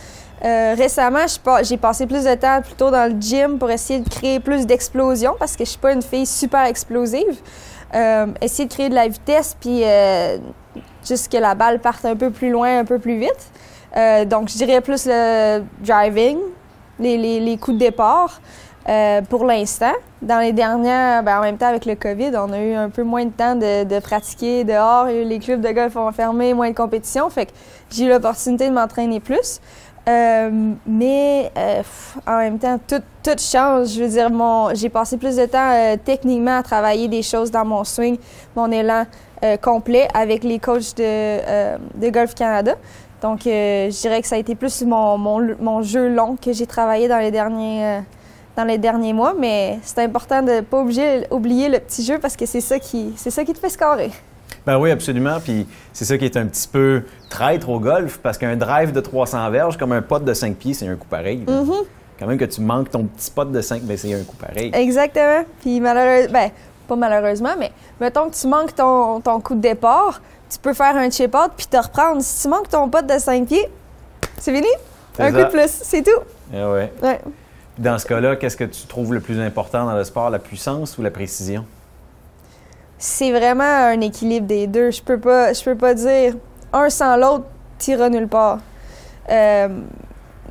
Euh, 0.45 0.75
récemment, 0.79 1.27
j'ai 1.65 1.77
passé 1.79 2.07
plus 2.07 2.23
de 2.23 2.35
temps 2.37 2.61
plutôt 2.63 2.93
dans 2.93 3.13
le 3.13 3.21
gym 3.21 3.59
pour 3.59 3.69
essayer 3.73 3.99
de 3.99 4.09
créer 4.09 4.39
plus 4.39 4.67
d'explosion 4.67 5.35
parce 5.37 5.57
que 5.57 5.65
je 5.65 5.71
suis 5.71 5.81
pas 5.81 5.93
une 5.93 6.01
fille 6.01 6.27
super 6.27 6.65
explosive. 6.67 7.37
Euh, 7.93 8.27
essayer 8.41 8.69
de 8.69 8.73
créer 8.73 8.89
de 8.89 8.95
la 8.95 9.09
vitesse, 9.09 9.57
puis 9.61 9.81
euh, 9.83 10.39
juste 11.05 11.27
que 11.33 11.39
la 11.39 11.57
balle 11.57 11.81
parte 11.81 12.05
un 12.05 12.15
peu 12.15 12.31
plus 12.31 12.51
loin, 12.51 12.79
un 12.79 12.85
peu 12.85 13.01
plus 13.01 13.19
vite. 13.19 13.51
Donc, 14.31 14.49
je 14.49 14.57
dirais 14.59 14.81
plus 14.81 15.07
le 15.07 15.65
driving, 15.81 16.39
les- 17.01 17.41
les 17.41 17.57
coups 17.59 17.75
de 17.79 17.81
départ. 17.87 18.41
Euh, 18.89 19.21
pour 19.23 19.45
l'instant, 19.45 19.93
dans 20.23 20.39
les 20.39 20.53
dernières, 20.53 21.23
ben, 21.23 21.39
en 21.39 21.43
même 21.43 21.59
temps 21.59 21.69
avec 21.69 21.85
le 21.85 21.95
COVID, 21.95 22.33
on 22.37 22.53
a 22.53 22.59
eu 22.59 22.75
un 22.75 22.89
peu 22.89 23.03
moins 23.03 23.25
de 23.25 23.31
temps 23.31 23.55
de, 23.55 23.85
de 23.85 23.99
pratiquer 24.01 24.65
dehors. 24.65 25.05
Les 25.07 25.39
clubs 25.39 25.61
de 25.61 25.71
golf 25.71 25.97
ont 25.97 26.13
fermé, 26.13 26.55
moins 26.55 26.71
de 26.71 26.77
compétition. 26.77 27.29
Fait 27.31 27.47
que 27.47 27.53
j'ai 27.91 28.05
eu 28.05 28.09
l'opportunité 28.09 28.69
de 28.69 28.75
m'entraîner 28.75 29.21
plus. 29.21 29.61
Euh, 30.09 30.51
mais 30.87 31.53
euh, 31.59 31.83
en 32.27 32.39
même 32.39 32.59
temps, 32.59 32.81
tout, 32.89 33.03
tout 33.23 33.39
change. 33.39 33.89
Je 33.89 34.03
veux 34.03 34.09
dire, 34.09 34.31
j'ai 34.75 34.89
passé 34.89 35.19
plus 35.19 35.37
de 35.37 35.45
temps 35.45 35.73
euh, 35.73 35.97
techniquement 36.03 36.59
à 36.59 36.63
travailler 36.63 37.07
des 37.07 37.23
choses 37.23 37.51
dans 37.51 37.67
mon 37.67 37.85
swing, 37.85 38.17
mon 38.57 38.73
élan 38.73 39.05
euh, 39.45 39.59
complet 39.59 40.09
avec 40.15 40.43
les 40.43 40.59
coachs 40.59 40.97
de, 40.97 41.77
de 41.99 42.11
Golf 42.11 42.35
Canada. 42.35 42.75
Donc, 43.21 43.41
je 43.45 44.01
dirais 44.01 44.23
que 44.23 44.27
ça 44.27 44.37
a 44.37 44.39
été 44.39 44.55
plus 44.55 44.83
mon, 44.83 45.19
mon, 45.19 45.55
mon 45.61 45.83
jeu 45.83 46.09
long 46.09 46.37
que 46.43 46.55
j'ai 46.55 46.67
travaillé 46.67 47.07
dans 47.07 47.19
les 47.19 47.31
derniers, 47.31 48.01
dans 48.61 48.67
les 48.67 48.79
derniers 48.79 49.12
mois. 49.12 49.35
Mais 49.38 49.79
c'est 49.83 50.02
important 50.02 50.43
de 50.43 50.52
ne 50.52 50.61
pas 50.61 50.81
oublier, 50.81 51.26
oublier 51.31 51.69
le 51.69 51.79
petit 51.79 52.05
jeu 52.05 52.19
parce 52.19 52.37
que 52.37 52.47
c'est 52.47 52.61
ça 52.61 52.79
qui, 52.79 53.12
c'est 53.17 53.31
ça 53.31 53.45
qui 53.45 53.52
te 53.52 53.59
fait 53.59 53.71
scorer. 53.71 54.11
Ben 54.67 54.79
oui, 54.79 54.90
absolument. 54.90 55.38
Puis 55.43 55.67
c'est 55.93 56.05
ça 56.05 56.19
qui 56.19 56.26
est 56.26 56.37
un 56.37 56.47
petit 56.47 56.69
peu 56.69 57.02
traître 57.31 57.69
au 57.69 57.81
golf, 57.81 58.19
parce 58.19 58.37
qu'un 58.37 58.57
drive 58.57 58.93
de 58.93 59.00
300 59.00 59.50
verges, 59.50 59.79
comme 59.79 59.93
un 59.93 60.02
pot 60.02 60.23
de 60.23 60.35
5 60.35 60.57
pieds, 60.57 60.75
c'est 60.75 60.87
un 60.87 60.97
coup 60.97 61.07
pareil. 61.09 61.45
là. 61.47 61.62
Quand 62.19 62.26
même 62.26 62.37
que 62.37 62.45
tu 62.45 62.61
manques 62.61 62.90
ton 62.90 63.05
petit 63.05 63.31
pot 63.31 63.50
de 63.50 63.61
5, 63.62 63.83
ben 63.83 63.97
c'est 63.97 64.12
un 64.12 64.23
coup 64.23 64.37
pareil. 64.37 64.71
Exactement. 64.75 65.45
Puis 65.62 65.81
malheureusement, 65.81 66.33
ben, 66.33 66.50
pas 66.87 66.97
malheureusement, 66.97 67.55
mais 67.59 67.73
mettons 67.99 68.29
que 68.29 68.35
tu 68.35 68.47
manques 68.47 68.75
ton, 68.75 69.21
ton 69.21 69.40
coup 69.40 69.55
de 69.55 69.61
départ, 69.61 70.21
tu 70.50 70.59
peux 70.59 70.75
faire 70.75 70.95
un 70.97 71.09
chip 71.09 71.35
out 71.35 71.52
puis 71.57 71.67
te 71.67 71.79
reprendre. 71.79 72.21
Si 72.21 72.43
tu 72.43 72.49
manques 72.49 72.69
ton 72.69 72.90
pot 72.90 73.07
de 73.07 73.19
5 73.19 73.47
pieds, 73.47 73.67
c'est 74.37 74.55
fini. 74.55 74.69
Un 75.19 75.31
ça. 75.31 75.33
coup 75.33 75.38
de 75.38 75.50
plus, 75.50 75.71
c'est 75.83 76.02
tout. 76.02 76.21
Ouais. 76.52 76.93
Ouais. 77.02 77.21
Dans 77.81 77.97
ce 77.97 78.05
cas-là, 78.05 78.37
qu'est-ce 78.37 78.59
que 78.59 78.65
tu 78.65 78.87
trouves 78.87 79.15
le 79.15 79.21
plus 79.21 79.41
important 79.41 79.87
dans 79.87 79.95
le 79.95 80.05
sport, 80.05 80.29
la 80.29 80.39
puissance 80.39 80.99
ou 80.99 81.03
la 81.03 81.11
précision? 81.11 81.65
C'est 82.99 83.31
vraiment 83.31 83.65
un 83.65 84.03
équilibre 84.03 84.47
des 84.47 84.67
deux. 84.67 84.91
Je 84.91 85.01
peux 85.01 85.19
pas, 85.19 85.55
je 85.55 85.65
peux 85.65 85.77
pas 85.77 85.95
dire 85.95 86.35
un 86.75 86.91
sans 86.91 87.17
l'autre, 87.17 87.47
t'iras 87.79 88.11
nulle 88.11 88.29
part. 88.29 88.59
Euh, 89.31 89.69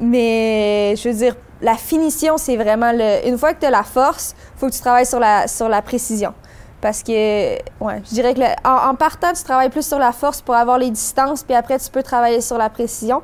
mais 0.02 0.96
je 0.96 1.08
veux 1.08 1.16
dire, 1.16 1.36
la 1.62 1.76
finition, 1.76 2.40
c'est 2.40 2.58
vraiment 2.58 2.92
le. 2.92 3.28
Une 3.28 3.38
fois 3.38 3.54
que 3.54 3.60
tu 3.60 3.66
as 3.68 3.70
la 3.70 3.84
force, 3.84 4.36
faut 4.56 4.68
que 4.68 4.74
tu 4.74 4.82
travailles 4.82 5.06
sur 5.06 5.20
la, 5.20 5.48
sur 5.48 5.70
la 5.70 5.84
précision. 5.84 6.34
Parce 6.82 7.04
que, 7.04 7.56
ouais, 7.84 8.02
je 8.06 8.14
dirais 8.14 8.34
que 8.34 8.40
le- 8.40 8.56
en, 8.70 8.92
en 8.92 8.96
partant, 8.96 9.34
tu 9.34 9.44
travailles 9.44 9.70
plus 9.70 9.86
sur 9.86 10.00
la 10.00 10.12
force 10.14 10.42
pour 10.42 10.56
avoir 10.56 10.78
les 10.78 10.90
distances, 10.92 11.44
puis 11.44 11.54
après, 11.56 11.78
tu 11.78 11.90
peux 11.92 12.04
travailler 12.04 12.42
sur 12.42 12.58
la 12.58 12.70
précision. 12.70 13.22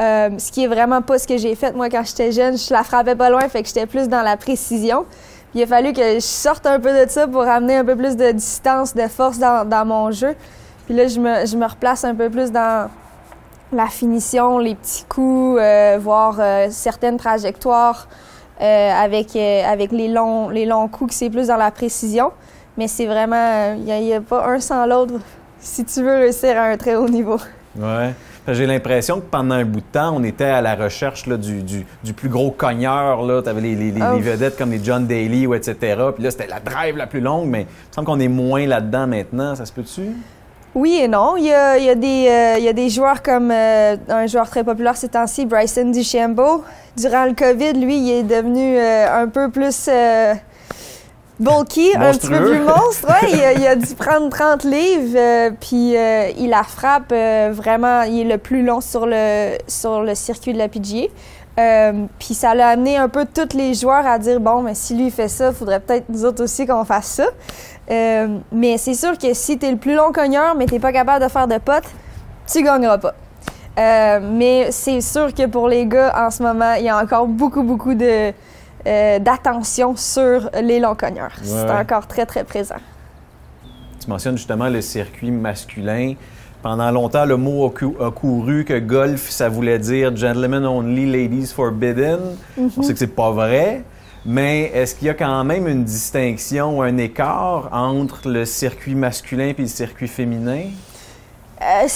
Euh, 0.00 0.30
ce 0.38 0.50
qui 0.50 0.64
est 0.64 0.66
vraiment 0.66 1.02
pas 1.02 1.18
ce 1.18 1.28
que 1.28 1.36
j'ai 1.36 1.54
fait. 1.54 1.72
Moi, 1.72 1.88
quand 1.88 2.02
j'étais 2.04 2.32
jeune, 2.32 2.56
je 2.58 2.72
la 2.72 2.82
frappais 2.82 3.14
pas 3.14 3.30
loin, 3.30 3.48
fait 3.48 3.62
que 3.62 3.68
j'étais 3.68 3.86
plus 3.86 4.08
dans 4.08 4.22
la 4.22 4.36
précision. 4.36 5.04
Il 5.54 5.62
a 5.62 5.66
fallu 5.66 5.92
que 5.92 6.14
je 6.14 6.18
sorte 6.20 6.66
un 6.66 6.80
peu 6.80 6.92
de 7.04 7.08
ça 7.08 7.28
pour 7.28 7.42
amener 7.42 7.76
un 7.76 7.84
peu 7.84 7.94
plus 7.94 8.16
de 8.16 8.32
distance, 8.32 8.94
de 8.94 9.06
force 9.06 9.38
dans, 9.38 9.68
dans 9.68 9.84
mon 9.84 10.10
jeu. 10.10 10.34
Puis 10.86 10.96
là, 10.96 11.06
je 11.06 11.20
me, 11.20 11.46
je 11.46 11.56
me 11.56 11.64
replace 11.66 12.04
un 12.04 12.14
peu 12.14 12.28
plus 12.28 12.50
dans 12.50 12.90
la 13.72 13.86
finition, 13.86 14.58
les 14.58 14.74
petits 14.74 15.04
coups, 15.08 15.58
euh, 15.60 15.98
voir 16.00 16.36
euh, 16.40 16.66
certaines 16.70 17.16
trajectoires 17.16 18.08
euh, 18.60 18.92
avec, 18.92 19.36
euh, 19.36 19.62
avec 19.64 19.92
les, 19.92 20.08
longs, 20.08 20.48
les 20.48 20.66
longs 20.66 20.88
coups, 20.88 21.10
que 21.10 21.14
c'est 21.16 21.30
plus 21.30 21.46
dans 21.48 21.56
la 21.56 21.70
précision. 21.70 22.32
Mais 22.76 22.88
c'est 22.88 23.06
vraiment, 23.06 23.74
il 23.74 23.84
n'y 23.84 24.12
a, 24.14 24.20
pas 24.20 24.46
un 24.48 24.58
sans 24.60 24.84
l'autre 24.86 25.14
si 25.60 25.84
tu 25.84 26.02
veux 26.02 26.14
réussir 26.16 26.56
à 26.58 26.64
un 26.64 26.76
très 26.76 26.94
haut 26.96 27.08
niveau. 27.08 27.38
Ouais. 27.78 28.12
J'ai 28.48 28.66
l'impression 28.66 29.20
que 29.20 29.24
pendant 29.30 29.54
un 29.54 29.64
bout 29.64 29.80
de 29.80 29.86
temps, 29.90 30.14
on 30.16 30.22
était 30.22 30.44
à 30.44 30.60
la 30.60 30.74
recherche 30.74 31.26
là, 31.26 31.36
du, 31.38 31.62
du- 31.62 31.86
du 32.04 32.12
plus 32.12 32.28
gros 32.28 32.50
cogneur. 32.50 33.20
Tu 33.42 33.48
avais 33.48 33.60
les, 33.62 33.74
les- 33.74 33.90
les- 33.90 34.02
Oh. 34.02 34.16
les 34.16 34.20
vedettes 34.20 34.58
comme 34.58 34.70
les 34.70 34.84
John 34.84 35.06
Daly, 35.06 35.46
ou 35.46 35.54
etc. 35.54 35.74
Puis 36.14 36.22
là, 36.24 36.30
c'était 36.30 36.46
la 36.48 36.60
drive 36.60 36.96
la 36.96 37.06
plus 37.06 37.20
longue, 37.20 37.48
mais 37.48 37.60
il 37.62 37.64
me 37.64 37.92
semble 37.94 38.06
qu'on 38.06 38.20
est 38.20 38.28
moins 38.28 38.66
là-dedans 38.66 39.06
maintenant. 39.06 39.54
Ça 39.54 39.64
se 39.64 39.72
peut-tu? 39.72 40.02
Oui 40.74 40.98
et 41.00 41.08
non. 41.08 41.36
Il 41.38 41.44
y 41.44 41.52
a, 41.52 41.78
il 41.78 41.84
y 41.84 41.88
a 41.88 41.94
des, 41.94 42.26
euh, 42.28 42.58
il 42.58 42.64
y 42.64 42.68
a 42.68 42.72
des 42.74 42.90
joueurs 42.90 43.22
comme 43.22 43.50
euh, 43.50 43.96
un 44.08 44.26
joueur 44.26 44.50
très 44.50 44.62
populaire 44.62 44.96
ces 44.96 45.08
temps-ci, 45.08 45.46
Bryson 45.46 45.90
DeChambeau. 45.90 46.64
Durant 46.98 47.24
le 47.24 47.32
COVID, 47.32 47.72
lui, 47.74 47.96
il 47.96 48.10
est 48.10 48.22
devenu 48.24 48.76
euh, 48.76 49.22
un 49.22 49.28
peu 49.28 49.48
plus 49.50 49.88
bulky, 51.40 51.90
un 51.96 52.12
petit 52.12 52.28
peu 52.28 52.38
Monstrueux. 52.38 52.50
plus 52.50 52.60
monstre. 52.60 53.08
Ouais, 53.08 53.30
il, 53.32 53.40
a, 53.40 53.52
il 53.52 53.66
a 53.66 53.76
dû 53.76 53.94
prendre 53.98 54.28
30 54.28 54.64
livres, 54.64 55.16
euh, 55.16 55.50
puis 55.60 55.96
euh, 55.96 56.30
il 56.38 56.50
la 56.50 56.62
frappe 56.62 57.12
euh, 57.12 57.50
vraiment. 57.52 58.02
Il 58.02 58.20
est 58.20 58.32
le 58.32 58.38
plus 58.38 58.64
long 58.64 58.80
sur 58.80 59.06
le, 59.06 59.56
sur 59.66 60.02
le 60.02 60.14
circuit 60.14 60.52
de 60.52 60.58
la 60.58 60.68
PGA. 60.68 61.08
Puis 62.18 62.34
ça 62.34 62.54
l'a 62.54 62.68
amené 62.68 62.96
un 62.96 63.08
peu 63.08 63.26
tous 63.26 63.56
les 63.56 63.74
joueurs 63.74 64.06
à 64.06 64.18
dire 64.18 64.40
bon, 64.40 64.62
mais 64.62 64.74
si 64.74 64.94
lui 64.96 65.10
fait 65.10 65.28
ça, 65.28 65.48
il 65.48 65.54
faudrait 65.54 65.80
peut-être 65.80 66.08
nous 66.08 66.24
autres 66.24 66.42
aussi 66.42 66.66
qu'on 66.66 66.84
fasse 66.84 67.06
ça. 67.06 67.26
Mais 67.88 68.76
c'est 68.78 68.94
sûr 68.94 69.16
que 69.16 69.32
si 69.34 69.58
tu 69.58 69.66
es 69.66 69.70
le 69.70 69.76
plus 69.76 69.94
long 69.94 70.10
cogneur, 70.12 70.56
mais 70.56 70.66
tu 70.66 70.80
pas 70.80 70.92
capable 70.92 71.24
de 71.24 71.30
faire 71.30 71.46
de 71.46 71.58
potes, 71.58 71.84
tu 72.50 72.62
gagneras 72.62 72.98
pas. 72.98 73.14
Mais 74.20 74.72
c'est 74.72 75.00
sûr 75.00 75.32
que 75.32 75.46
pour 75.46 75.68
les 75.68 75.86
gars, 75.86 76.12
en 76.26 76.30
ce 76.30 76.42
moment, 76.42 76.74
il 76.74 76.86
y 76.86 76.88
a 76.88 76.98
encore 76.98 77.28
beaucoup, 77.28 77.62
beaucoup 77.62 77.94
de, 77.94 78.32
euh, 78.86 79.18
d'attention 79.18 79.96
sur 79.96 80.50
les 80.62 80.80
longs 80.80 80.94
cogneurs. 80.94 81.32
C'est 81.42 81.70
encore 81.70 82.06
très, 82.06 82.26
très 82.26 82.44
présent. 82.44 82.76
Tu 84.00 84.08
mentionnes 84.10 84.36
justement 84.36 84.68
le 84.68 84.80
circuit 84.82 85.30
masculin. 85.30 86.14
Pendant 86.62 86.90
longtemps, 86.90 87.26
le 87.26 87.36
mot 87.36 87.66
a, 87.66 87.70
cou- 87.70 87.96
a 88.00 88.10
couru 88.10 88.64
que 88.64 88.78
golf, 88.78 89.28
ça 89.30 89.48
voulait 89.48 89.78
dire 89.78 90.16
gentlemen 90.16 90.64
only, 90.64 91.04
ladies 91.10 91.52
forbidden. 91.52 92.18
On 92.58 92.82
sait 92.82 92.92
que 92.92 92.98
c'est 92.98 93.06
pas 93.14 93.30
vrai. 93.30 93.82
Mais 94.26 94.70
est-ce 94.74 94.94
qu'il 94.94 95.08
y 95.08 95.10
a 95.10 95.14
quand 95.14 95.44
même 95.44 95.68
une 95.68 95.84
distinction 95.84 96.78
ou 96.78 96.82
un 96.82 96.96
écart 96.96 97.68
entre 97.72 98.28
le 98.30 98.46
circuit 98.46 98.94
masculin 98.94 99.48
et 99.48 99.54
le 99.58 99.66
circuit 99.66 100.08
féminin? 100.08 100.70
Euh, 101.60 101.64
euh, 101.84 101.86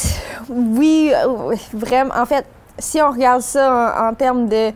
oui, 0.50 1.12
vraiment. 1.72 2.12
En 2.14 2.26
fait, 2.26 2.44
si 2.78 3.00
on 3.00 3.10
regarde 3.10 3.40
ça 3.40 3.94
en, 3.98 4.08
en 4.10 4.14
termes 4.14 4.46
de, 4.48 4.72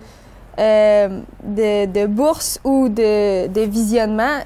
euh, 0.59 1.21
de, 1.43 1.87
de 1.87 2.07
bourse 2.07 2.61
ou 2.65 2.89
de, 2.89 3.47
de 3.47 3.61
visionnement, 3.63 4.39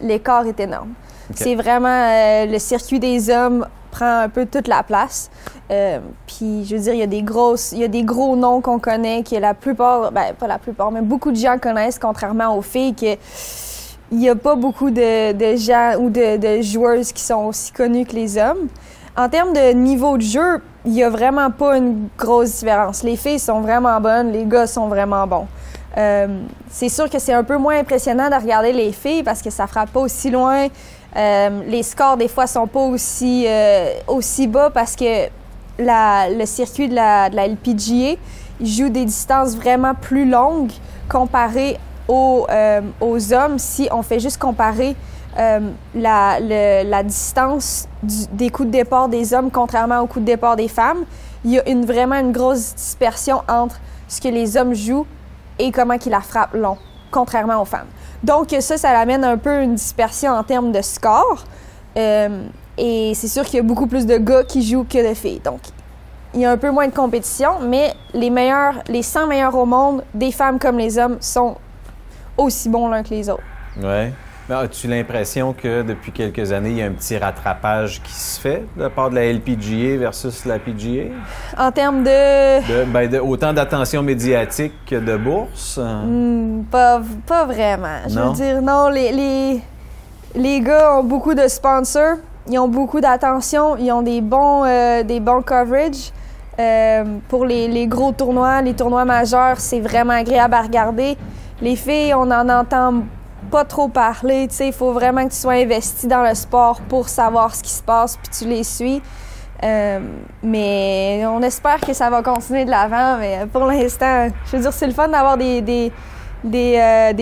l'écart 0.00 0.46
est 0.46 0.60
énorme. 0.60 0.90
C'est 1.34 1.56
vraiment 1.56 1.88
euh, 1.88 2.46
le 2.46 2.58
circuit 2.58 3.00
des 3.00 3.30
hommes 3.30 3.66
prend 3.90 4.20
un 4.20 4.28
peu 4.28 4.46
toute 4.46 4.68
la 4.68 4.82
place. 4.82 5.30
Euh, 5.70 5.98
Puis, 6.26 6.64
je 6.64 6.76
veux 6.76 6.82
dire, 6.82 6.94
il 6.94 7.00
y 7.00 7.02
a 7.02 7.08
des 7.08 7.22
grosses, 7.22 7.72
il 7.72 7.78
y 7.78 7.84
a 7.84 7.88
des 7.88 8.04
gros 8.04 8.36
noms 8.36 8.60
qu'on 8.60 8.78
connaît 8.78 9.24
que 9.24 9.34
la 9.36 9.54
plupart, 9.54 10.12
ben 10.12 10.34
pas 10.38 10.46
la 10.46 10.58
plupart, 10.58 10.92
mais 10.92 11.00
beaucoup 11.00 11.32
de 11.32 11.36
gens 11.36 11.58
connaissent, 11.58 11.98
contrairement 11.98 12.56
aux 12.56 12.62
filles, 12.62 12.94
que 12.94 13.16
il 14.12 14.18
n'y 14.18 14.28
a 14.28 14.36
pas 14.36 14.54
beaucoup 14.54 14.90
de, 14.90 15.32
de 15.32 15.56
gens 15.56 15.94
ou 15.98 16.10
de, 16.10 16.36
de 16.36 16.62
joueuses 16.62 17.10
qui 17.10 17.22
sont 17.22 17.46
aussi 17.46 17.72
connues 17.72 18.04
que 18.04 18.12
les 18.12 18.38
hommes. 18.38 18.68
En 19.16 19.28
termes 19.28 19.52
de 19.52 19.72
niveau 19.72 20.16
de 20.16 20.22
jeu, 20.22 20.60
il 20.86 20.92
n'y 20.92 21.02
a 21.02 21.10
vraiment 21.10 21.50
pas 21.50 21.76
une 21.76 22.08
grosse 22.16 22.60
différence. 22.60 23.02
Les 23.02 23.16
filles 23.16 23.40
sont 23.40 23.60
vraiment 23.60 24.00
bonnes, 24.00 24.30
les 24.30 24.44
gars 24.44 24.68
sont 24.68 24.86
vraiment 24.86 25.26
bons. 25.26 25.46
Euh, 25.98 26.28
c'est 26.70 26.88
sûr 26.88 27.10
que 27.10 27.18
c'est 27.18 27.32
un 27.32 27.42
peu 27.42 27.56
moins 27.56 27.78
impressionnant 27.80 28.28
de 28.30 28.34
regarder 28.36 28.72
les 28.72 28.92
filles 28.92 29.24
parce 29.24 29.42
que 29.42 29.50
ça 29.50 29.66
frappe 29.66 29.90
pas 29.90 30.00
aussi 30.00 30.30
loin. 30.30 30.68
Euh, 31.16 31.60
les 31.66 31.82
scores, 31.82 32.16
des 32.16 32.28
fois, 32.28 32.46
sont 32.46 32.66
pas 32.68 32.80
aussi, 32.80 33.46
euh, 33.48 33.94
aussi 34.06 34.46
bas 34.46 34.70
parce 34.70 34.94
que 34.94 35.26
la- 35.78 36.28
le 36.30 36.46
circuit 36.46 36.88
de 36.88 36.94
la, 36.94 37.28
LPGA 37.30 38.16
joue 38.60 38.88
des 38.88 39.04
distances 39.06 39.56
vraiment 39.56 39.94
plus 39.94 40.28
longues 40.28 40.72
comparées 41.08 41.78
aux, 42.08 42.46
aux 43.00 43.32
hommes 43.32 43.58
si 43.58 43.88
on 43.90 44.02
fait 44.02 44.20
juste 44.20 44.38
comparer 44.38 44.94
euh, 45.38 45.70
la, 45.94 47.02
distance 47.02 47.88
des 48.02 48.48
coups 48.50 48.68
de 48.68 48.72
départ 48.72 49.08
des 49.08 49.34
hommes 49.34 49.50
contrairement 49.50 50.00
aux 50.00 50.06
coups 50.06 50.24
de 50.24 50.30
départ 50.30 50.56
des 50.56 50.68
femmes. 50.68 51.04
Il 51.44 51.52
y 51.52 51.58
a 51.58 51.68
une, 51.68 51.84
vraiment 51.84 52.16
une 52.16 52.32
grosse 52.32 52.74
dispersion 52.74 53.42
entre 53.48 53.78
ce 54.08 54.20
que 54.20 54.28
les 54.28 54.56
hommes 54.56 54.74
jouent 54.74 55.06
et 55.58 55.70
comment 55.70 55.94
ils 55.94 56.10
la 56.10 56.20
frappent 56.20 56.54
long, 56.54 56.78
contrairement 57.10 57.60
aux 57.60 57.66
femmes. 57.66 57.86
Donc 58.22 58.54
ça, 58.60 58.76
ça 58.76 58.98
amène 58.98 59.24
un 59.24 59.36
peu 59.36 59.62
une 59.62 59.74
dispersion 59.74 60.32
en 60.32 60.42
termes 60.42 60.72
de 60.72 60.82
score. 60.82 61.44
Euh, 61.96 62.46
et 62.78 63.12
c'est 63.14 63.28
sûr 63.28 63.44
qu'il 63.44 63.56
y 63.56 63.60
a 63.60 63.62
beaucoup 63.62 63.86
plus 63.86 64.06
de 64.06 64.16
gars 64.16 64.44
qui 64.44 64.62
jouent 64.62 64.84
que 64.84 65.08
de 65.08 65.14
filles. 65.14 65.40
Donc, 65.44 65.60
il 66.34 66.40
y 66.40 66.44
a 66.44 66.50
un 66.50 66.58
peu 66.58 66.70
moins 66.70 66.86
de 66.86 66.94
compétition, 66.94 67.60
mais 67.62 67.94
les 68.12 68.28
meilleurs, 68.28 68.74
les 68.88 69.02
100 69.02 69.26
meilleurs 69.26 69.54
au 69.54 69.64
monde, 69.64 70.02
des 70.12 70.32
femmes 70.32 70.58
comme 70.58 70.76
les 70.76 70.98
hommes, 70.98 71.16
sont 71.20 71.56
aussi 72.36 72.68
bons 72.68 72.88
l'un 72.88 73.02
que 73.02 73.10
les 73.10 73.30
autres. 73.30 73.42
Ouais. 73.82 74.12
Mais 74.48 74.54
as-tu 74.54 74.86
l'impression 74.86 75.52
que 75.52 75.82
depuis 75.82 76.12
quelques 76.12 76.52
années, 76.52 76.70
il 76.70 76.76
y 76.76 76.82
a 76.82 76.86
un 76.86 76.92
petit 76.92 77.18
rattrapage 77.18 78.00
qui 78.00 78.12
se 78.12 78.38
fait 78.40 78.64
de 78.76 78.82
la 78.84 78.90
part 78.90 79.10
de 79.10 79.16
la 79.16 79.24
LPGA 79.32 79.96
versus 79.98 80.44
la 80.44 80.60
PGA? 80.60 81.06
En 81.58 81.72
termes 81.72 82.04
de... 82.04 82.60
De, 82.60 82.84
ben, 82.84 83.10
de- 83.10 83.18
autant 83.18 83.52
d'attention 83.52 84.02
médiatique 84.04 84.72
que 84.86 84.96
de 84.96 85.16
bourse? 85.16 85.80
Hmm, 85.80 86.62
pas, 86.70 87.00
pas 87.26 87.44
vraiment. 87.44 87.98
Je 88.08 88.14
Non? 88.18 88.28
veux 88.28 88.34
dire, 88.36 88.62
non, 88.62 88.88
les, 88.88 89.10
les, 89.10 89.60
les 90.36 90.60
gars 90.60 90.96
ont 90.98 91.02
beaucoup 91.02 91.34
de 91.34 91.48
sponsors, 91.48 92.18
ils 92.48 92.58
ont 92.60 92.68
beaucoup 92.68 93.00
d'attention, 93.00 93.76
ils 93.76 93.90
ont 93.90 94.02
des 94.02 94.20
bons, 94.20 94.62
euh, 94.64 95.02
des 95.02 95.18
bons 95.18 95.42
coverage. 95.42 96.12
Euh, 96.60 97.04
pour 97.28 97.44
les, 97.44 97.66
les, 97.68 97.86
gros 97.88 98.12
tournois, 98.12 98.62
les 98.62 98.74
tournois 98.74 99.04
majeurs, 99.04 99.56
c'est 99.58 99.80
vraiment 99.80 100.14
agréable 100.14 100.54
à 100.54 100.62
regarder. 100.62 101.16
Les 101.60 101.74
filles, 101.76 102.14
on 102.14 102.30
en 102.30 102.48
entend 102.48 103.02
pas 103.46 103.64
trop 103.64 103.88
parler. 103.88 104.48
Il 104.60 104.72
faut 104.72 104.92
vraiment 104.92 105.24
que 105.24 105.32
tu 105.32 105.38
sois 105.38 105.54
investi 105.54 106.06
dans 106.06 106.22
le 106.22 106.34
sport 106.34 106.80
pour 106.88 107.08
savoir 107.08 107.54
ce 107.54 107.62
qui 107.62 107.70
se 107.70 107.82
passe, 107.82 108.16
puis 108.16 108.28
tu 108.36 108.48
les 108.48 108.64
suis. 108.64 109.02
Euh, 109.62 110.00
mais 110.42 111.24
on 111.26 111.40
espère 111.42 111.80
que 111.80 111.92
ça 111.94 112.10
va 112.10 112.22
continuer 112.22 112.64
de 112.64 112.70
l'avant. 112.70 113.18
Mais 113.18 113.46
pour 113.52 113.64
l'instant, 113.64 114.28
je 114.46 114.56
veux 114.56 114.62
dire, 114.62 114.72
c'est 114.72 114.86
le 114.86 114.92
fun 114.92 115.08
d'avoir 115.08 115.36
des, 115.36 115.60
des, 115.62 115.92
euh, 116.78 117.12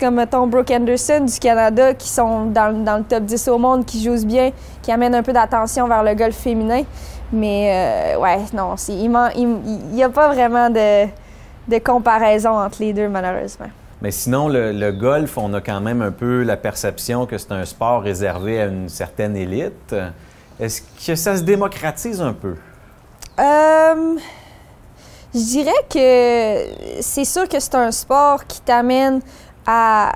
comme 0.00 0.26
Tom 0.26 0.50
Brooke 0.50 0.70
Anderson 0.70 1.26
du 1.26 1.38
Canada 1.38 1.94
qui 1.94 2.08
sont 2.08 2.46
dans, 2.46 2.84
dans, 2.84 2.98
le 2.98 3.04
top 3.04 3.24
10 3.24 3.48
au 3.48 3.58
monde, 3.58 3.84
qui 3.84 4.02
jouent 4.02 4.26
bien, 4.26 4.50
qui 4.82 4.90
amènent 4.92 5.14
un 5.14 5.22
peu 5.22 5.32
d'attention 5.32 5.86
vers 5.86 6.02
le 6.02 6.14
golf 6.14 6.36
féminin. 6.36 6.82
Mais 7.32 8.14
euh, 8.14 8.20
ouais, 8.20 8.38
non, 8.52 8.74
il 8.86 9.10
n'y 9.92 10.02
a 10.02 10.08
pas 10.08 10.28
vraiment 10.28 10.70
de, 10.70 11.06
de 11.68 11.78
comparaison 11.78 12.58
entre 12.58 12.78
les 12.80 12.92
deux, 12.92 13.08
malheureusement. 13.08 13.68
Mais 14.04 14.10
sinon, 14.10 14.48
le, 14.48 14.90
golf, 14.90 15.38
on 15.38 15.54
a 15.54 15.62
quand 15.62 15.80
même 15.80 16.02
un 16.02 16.10
peu 16.10 16.42
la 16.42 16.58
perception 16.58 17.24
que 17.24 17.38
c'est 17.38 17.52
un 17.52 17.64
sport 17.64 18.02
réservé 18.02 18.60
à 18.60 18.66
une 18.66 18.90
certaine 18.90 19.34
élite. 19.34 19.94
Est-ce 20.60 20.82
que 21.06 21.14
ça 21.14 21.38
se 21.38 21.40
démocratise 21.40 22.20
un 22.20 22.34
peu? 22.34 22.54
Euh, 23.38 24.16
je 25.34 25.38
dirais 25.38 25.72
que 25.88 27.00
c'est 27.00 27.24
sûr 27.24 27.48
que 27.48 27.58
c'est 27.58 27.76
un 27.76 27.90
sport 27.90 28.46
qui 28.46 28.60
t'amène 28.60 29.22
à. 29.66 30.12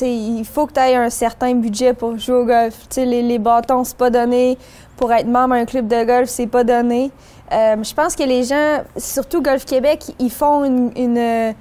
il 0.00 0.44
faut 0.44 0.66
que 0.66 0.74
tu 0.74 0.80
aies 0.80 0.94
un 0.94 1.10
certain 1.10 1.52
budget 1.56 1.94
pour 1.94 2.16
jouer 2.16 2.36
au 2.36 2.44
golf. 2.44 2.76
Les, 2.96 3.22
les 3.22 3.38
bâtons, 3.40 3.82
c'est 3.82 3.96
pas 3.96 4.10
donné. 4.10 4.56
Pour 4.96 5.12
être 5.12 5.26
membre 5.26 5.56
d'un 5.56 5.64
club 5.64 5.88
de 5.88 6.04
golf, 6.04 6.28
c'est 6.28 6.46
pas 6.46 6.62
donné. 6.62 7.10
Euh, 7.52 7.82
je 7.82 7.92
pense 7.92 8.14
que 8.14 8.22
les 8.22 8.44
gens, 8.44 8.82
surtout 8.96 9.42
Golf 9.42 9.64
Québec, 9.64 10.04
ils 10.20 10.30
font 10.30 10.64
une, 10.64 11.54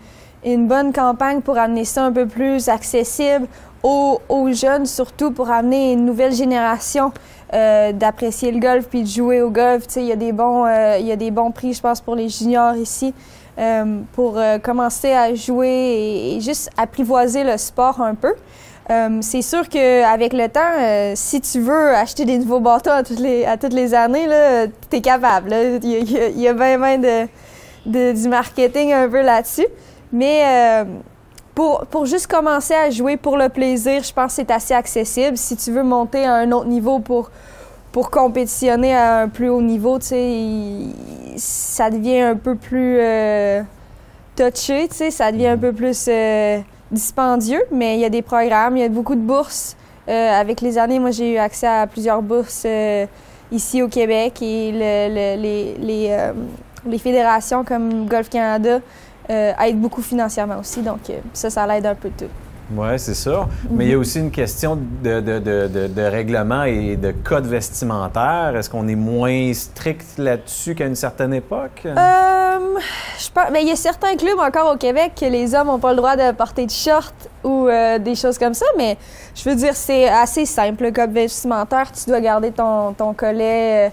une, 0.45 0.67
bonne 0.67 0.93
campagne 0.93 1.41
pour 1.41 1.57
amener 1.57 1.85
ça 1.85 2.05
un 2.05 2.11
peu 2.11 2.27
plus 2.27 2.69
accessible 2.69 3.47
aux, 3.83 4.51
jeunes, 4.51 4.85
surtout 4.85 5.31
pour 5.31 5.49
amener 5.51 5.93
une 5.93 6.05
nouvelle 6.05 6.33
génération 6.33 7.11
euh, 7.53 7.91
d'apprécier 7.91 8.51
le 8.51 8.59
golf 8.59 8.87
puis 8.89 9.03
de 9.03 9.07
jouer 9.07 9.41
au 9.41 9.51
golf. 9.51 9.83
Il 9.95 10.03
y, 10.03 10.11
a 10.11 10.15
des 10.15 10.31
bons, 10.31 10.65
euh, 10.65 10.97
y 10.99 11.11
a 11.11 11.15
des 11.15 11.31
bons 11.31 11.51
prix, 11.51 11.73
je 11.73 11.81
pense, 11.81 12.01
pour 12.01 12.15
les 12.15 12.29
juniors 12.29 12.75
ici. 12.75 13.13
Euh, 13.57 14.01
pour 14.11 14.37
commencer 14.63 15.13
à 15.13 15.33
jouer 15.33 16.35
et, 16.35 16.41
juste 16.41 16.69
apprivoiser 16.77 17.45
le 17.45 17.57
sport 17.57 18.01
un 18.01 18.15
peu. 18.15 18.33
c'est 19.21 19.41
sûr 19.41 19.69
qu'avec 19.69 20.33
le 20.33 20.49
temps, 20.49 21.15
si 21.15 21.39
tu 21.39 21.61
veux 21.61 21.95
acheter 21.95 22.25
des 22.25 22.37
nouveaux 22.37 22.59
bâtons 22.59 22.91
à 22.91 23.03
toutes 23.03 23.19
les, 23.19 23.45
à 23.45 23.55
toutes 23.55 23.73
les 23.73 23.93
années, 23.93 24.27
tu 24.89 24.97
es 24.97 25.01
capable. 25.01 25.55
Il, 25.83 26.37
y 26.37 26.47
a, 26.47 26.53
bien, 26.53 26.97
de, 26.97 27.27
de, 27.85 28.11
du 28.11 28.27
marketing 28.27 28.91
un 28.91 29.07
peu 29.07 29.21
là-dessus. 29.21 29.67
Mais 30.11 30.85
pour, 31.55 31.85
pour 31.87 32.05
juste 32.05 32.27
commencer 32.27 32.73
à 32.73 32.89
jouer 32.89 33.15
pour 33.15 33.37
le 33.37 33.47
plaisir, 33.47 34.03
je 34.03 34.13
pense 34.13 34.31
que 34.31 34.35
c'est 34.35 34.51
assez 34.51 34.73
accessible. 34.73 35.37
Si 35.37 35.55
tu 35.55 35.71
veux 35.71 35.83
monter 35.83 36.25
à 36.25 36.33
un 36.33 36.51
autre 36.51 36.67
niveau 36.67 36.99
pour, 36.99 37.31
pour 37.93 38.11
compétitionner 38.11 38.93
à 38.93 39.21
un 39.21 39.29
plus 39.29 39.47
haut 39.47 39.61
niveau, 39.61 39.97
tu 39.97 40.07
sais, 40.07 40.79
ça 41.37 41.89
devient 41.89 42.19
un 42.19 42.35
peu 42.35 42.55
plus 42.55 42.97
euh, 42.99 43.63
touché, 44.35 44.89
tu 44.89 44.95
sais, 44.95 45.11
ça 45.11 45.31
devient 45.31 45.47
un 45.47 45.57
peu 45.57 45.71
plus 45.71 46.07
euh, 46.09 46.59
dispendieux, 46.91 47.63
mais 47.71 47.95
il 47.95 48.01
y 48.01 48.05
a 48.05 48.09
des 48.09 48.21
programmes, 48.21 48.75
il 48.75 48.81
y 48.81 48.85
a 48.85 48.89
beaucoup 48.89 49.15
de 49.15 49.21
bourses. 49.21 49.77
Euh, 50.09 50.39
avec 50.39 50.59
les 50.59 50.77
années, 50.77 50.99
moi, 50.99 51.11
j'ai 51.11 51.35
eu 51.35 51.37
accès 51.37 51.67
à 51.67 51.87
plusieurs 51.87 52.21
bourses 52.21 52.67
ici 53.49 53.81
au 53.81 53.87
Québec 53.87 54.41
et 54.41 54.71
le, 54.73 55.37
les, 55.37 55.75
les, 55.79 56.31
les 56.85 56.97
fédérations 56.97 57.63
comme 57.63 58.07
Golf 58.07 58.29
Canada 58.29 58.81
euh, 59.29 59.53
aide 59.61 59.79
beaucoup 59.79 60.01
financièrement 60.01 60.59
aussi. 60.59 60.81
Donc, 60.81 61.09
euh, 61.09 61.19
ça, 61.33 61.49
ça 61.49 61.65
l'aide 61.67 61.85
un 61.85 61.95
peu 61.95 62.09
tout. 62.17 62.29
Oui, 62.73 62.87
c'est 62.97 63.13
ça. 63.13 63.47
Mais 63.69 63.85
il 63.85 63.89
y 63.89 63.93
a 63.93 63.95
mhm. 63.95 64.01
aussi 64.01 64.19
une 64.19 64.31
question 64.31 64.75
de, 64.75 65.21
de, 65.21 65.39
de, 65.39 65.87
de, 65.87 66.01
règlement 66.01 66.63
et 66.63 66.95
de 66.95 67.11
code 67.11 67.45
vestimentaire. 67.45 68.53
Est-ce 68.55 68.69
qu'on 68.69 68.87
est 68.87 68.95
moins 68.95 69.53
strict 69.53 70.17
là-dessus 70.17 70.73
qu'à 70.73 70.87
une 70.87 70.95
certaine 70.95 71.33
époque? 71.33 71.83
Euh, 71.85 72.79
je 73.19 73.29
pense, 73.31 73.45
mais 73.51 73.61
il 73.61 73.67
y 73.67 73.71
a 73.71 73.75
certains 73.75 74.15
clubs 74.15 74.39
encore 74.39 74.73
au 74.73 74.77
Québec 74.77 75.11
que 75.19 75.25
les 75.25 75.53
hommes 75.53 75.67
n'ont 75.67 75.79
pas 75.79 75.91
le 75.91 75.97
droit 75.97 76.15
de 76.15 76.31
porter 76.31 76.65
de 76.65 76.71
shorts 76.71 77.13
ou 77.43 77.67
euh, 77.67 77.99
des 77.99 78.15
choses 78.15 78.39
comme 78.39 78.55
ça, 78.55 78.65
mais 78.77 78.97
je 79.35 79.47
veux 79.47 79.55
dire, 79.55 79.75
c'est 79.75 80.07
assez 80.07 80.45
simple. 80.45 80.85
Le 80.85 80.91
code 80.91 81.11
vestimentaire, 81.11 81.91
tu 81.91 82.09
dois 82.09 82.19
garder 82.19 82.51
ton, 82.51 82.93
ton 82.93 83.13
collet. 83.13 83.87
Euh, 83.87 83.89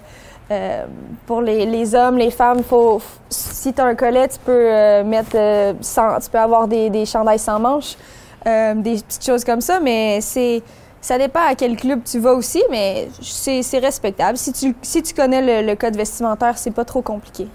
pour 1.26 1.40
les, 1.40 1.66
les, 1.66 1.94
hommes, 1.94 2.18
les 2.18 2.30
femmes, 2.30 2.62
faut, 2.62 3.00
si 3.28 3.72
tu 3.72 3.80
as 3.80 3.84
un 3.84 3.94
collet, 3.94 4.28
tu 4.28 4.38
peux 4.44 4.52
euh, 4.52 5.04
mettre 5.04 5.30
euh, 5.34 5.72
sans, 5.80 6.18
tu 6.20 6.30
peux 6.30 6.38
avoir 6.38 6.68
des, 6.68 6.90
des 6.90 7.06
chandails 7.06 7.38
sans 7.38 7.58
manches, 7.58 7.96
des 8.44 8.96
petites 9.06 9.24
choses 9.24 9.44
comme 9.44 9.60
ça, 9.60 9.78
mais 9.80 10.20
c'est 10.20 10.62
ça 11.00 11.18
dépend 11.18 11.40
à 11.40 11.56
quel 11.56 11.76
club 11.76 12.00
tu 12.04 12.20
vas 12.20 12.32
aussi, 12.32 12.62
mais 12.70 13.08
c'est 13.20 13.78
respectable. 13.78 14.38
Si 14.38 14.52
tu, 14.52 14.74
si 14.82 15.02
tu 15.02 15.14
connais 15.14 15.62
le, 15.62 15.74
code 15.74 15.96
vestimentaire, 15.96 16.56
c'est 16.56 16.70
pas 16.70 16.84
trop 16.84 17.02
compliqué. 17.02 17.48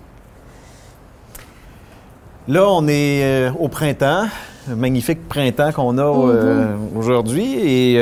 Là, 2.49 2.69
on 2.69 2.85
est 2.89 3.49
au 3.57 3.69
printemps, 3.69 4.25
un 4.69 4.75
magnifique 4.75 5.27
printemps 5.29 5.71
qu'on 5.71 5.97
a 5.97 6.03
mm-hmm. 6.03 6.97
aujourd'hui, 6.97 7.53
et 7.55 8.01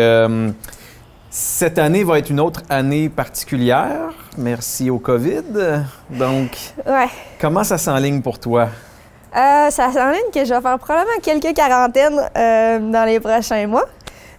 cette 1.37 1.79
année 1.79 2.05
va 2.05 2.17
être 2.17 2.29
une 2.29 2.39
autre 2.39 2.61
année 2.69 3.09
particulière, 3.09 4.13
merci 4.37 4.89
au 4.89 4.99
COVID. 4.99 5.43
Donc, 6.09 6.57
comment 7.41 7.65
ça 7.65 7.77
s'enligne 7.77 8.21
pour 8.21 8.39
toi? 8.39 8.69
Euh, 9.35 9.69
ça 9.69 9.91
s'enligne 9.91 10.31
que 10.33 10.45
je 10.45 10.53
vais 10.53 10.61
faire 10.61 10.79
probablement 10.79 11.19
quelques 11.21 11.53
quarantaines 11.53 12.21
euh, 12.37 12.79
dans 12.79 13.03
les 13.03 13.19
prochains 13.19 13.67
mois. 13.67 13.83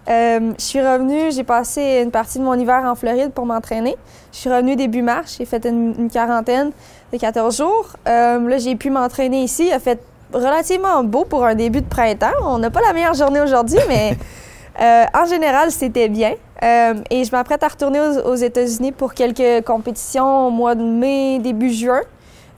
Euh, 0.09 0.55
je 0.59 0.65
suis 0.65 0.81
revenue, 0.81 1.31
j'ai 1.33 1.45
passé 1.45 2.01
une 2.03 2.11
partie 2.11 2.39
de 2.39 2.45
mon 2.45 2.55
hiver 2.55 2.83
en 2.87 2.95
Floride 2.95 3.33
pour 3.33 3.45
m'entraîner. 3.45 3.95
Je 4.33 4.39
suis 4.39 4.49
revenue 4.49 4.75
début 4.75 5.03
mars, 5.03 5.37
j'ai 5.37 5.45
fait 5.45 5.67
une, 5.67 6.09
quarantaine 6.11 6.71
de 7.13 7.19
14 7.19 7.59
jours. 7.59 7.91
là, 8.07 8.57
j'ai 8.57 8.75
pu 8.75 8.89
m'entraîner 8.89 9.43
ici. 9.43 9.67
Il 9.67 9.73
a 9.75 9.81
fait 9.81 10.01
relativement 10.33 11.05
beau 11.05 11.27
pour 11.27 11.45
un 11.45 11.55
début 11.55 11.83
de 11.83 11.89
printemps. 11.89 12.33
On 12.43 12.57
n'a 12.57 12.71
pas 12.71 12.81
la 12.81 12.95
meilleure 12.95 13.13
journée 13.13 13.43
aujourd'hui, 13.43 13.81
mais 13.87 14.17
en 14.79 15.25
général, 15.27 15.71
c'était 15.71 16.09
bien. 16.09 16.35
Euh, 16.63 16.95
et 17.11 17.25
je 17.25 17.31
m'apprête 17.33 17.63
à 17.63 17.69
retourner 17.69 18.01
aux, 18.01 18.35
États-Unis 18.35 18.93
pour 18.93 19.13
quelques 19.13 19.65
compétitions 19.65 20.47
au 20.47 20.51
mois 20.51 20.75
de 20.75 20.83
mai, 20.83 21.39
début 21.39 21.71
juin. 21.71 22.01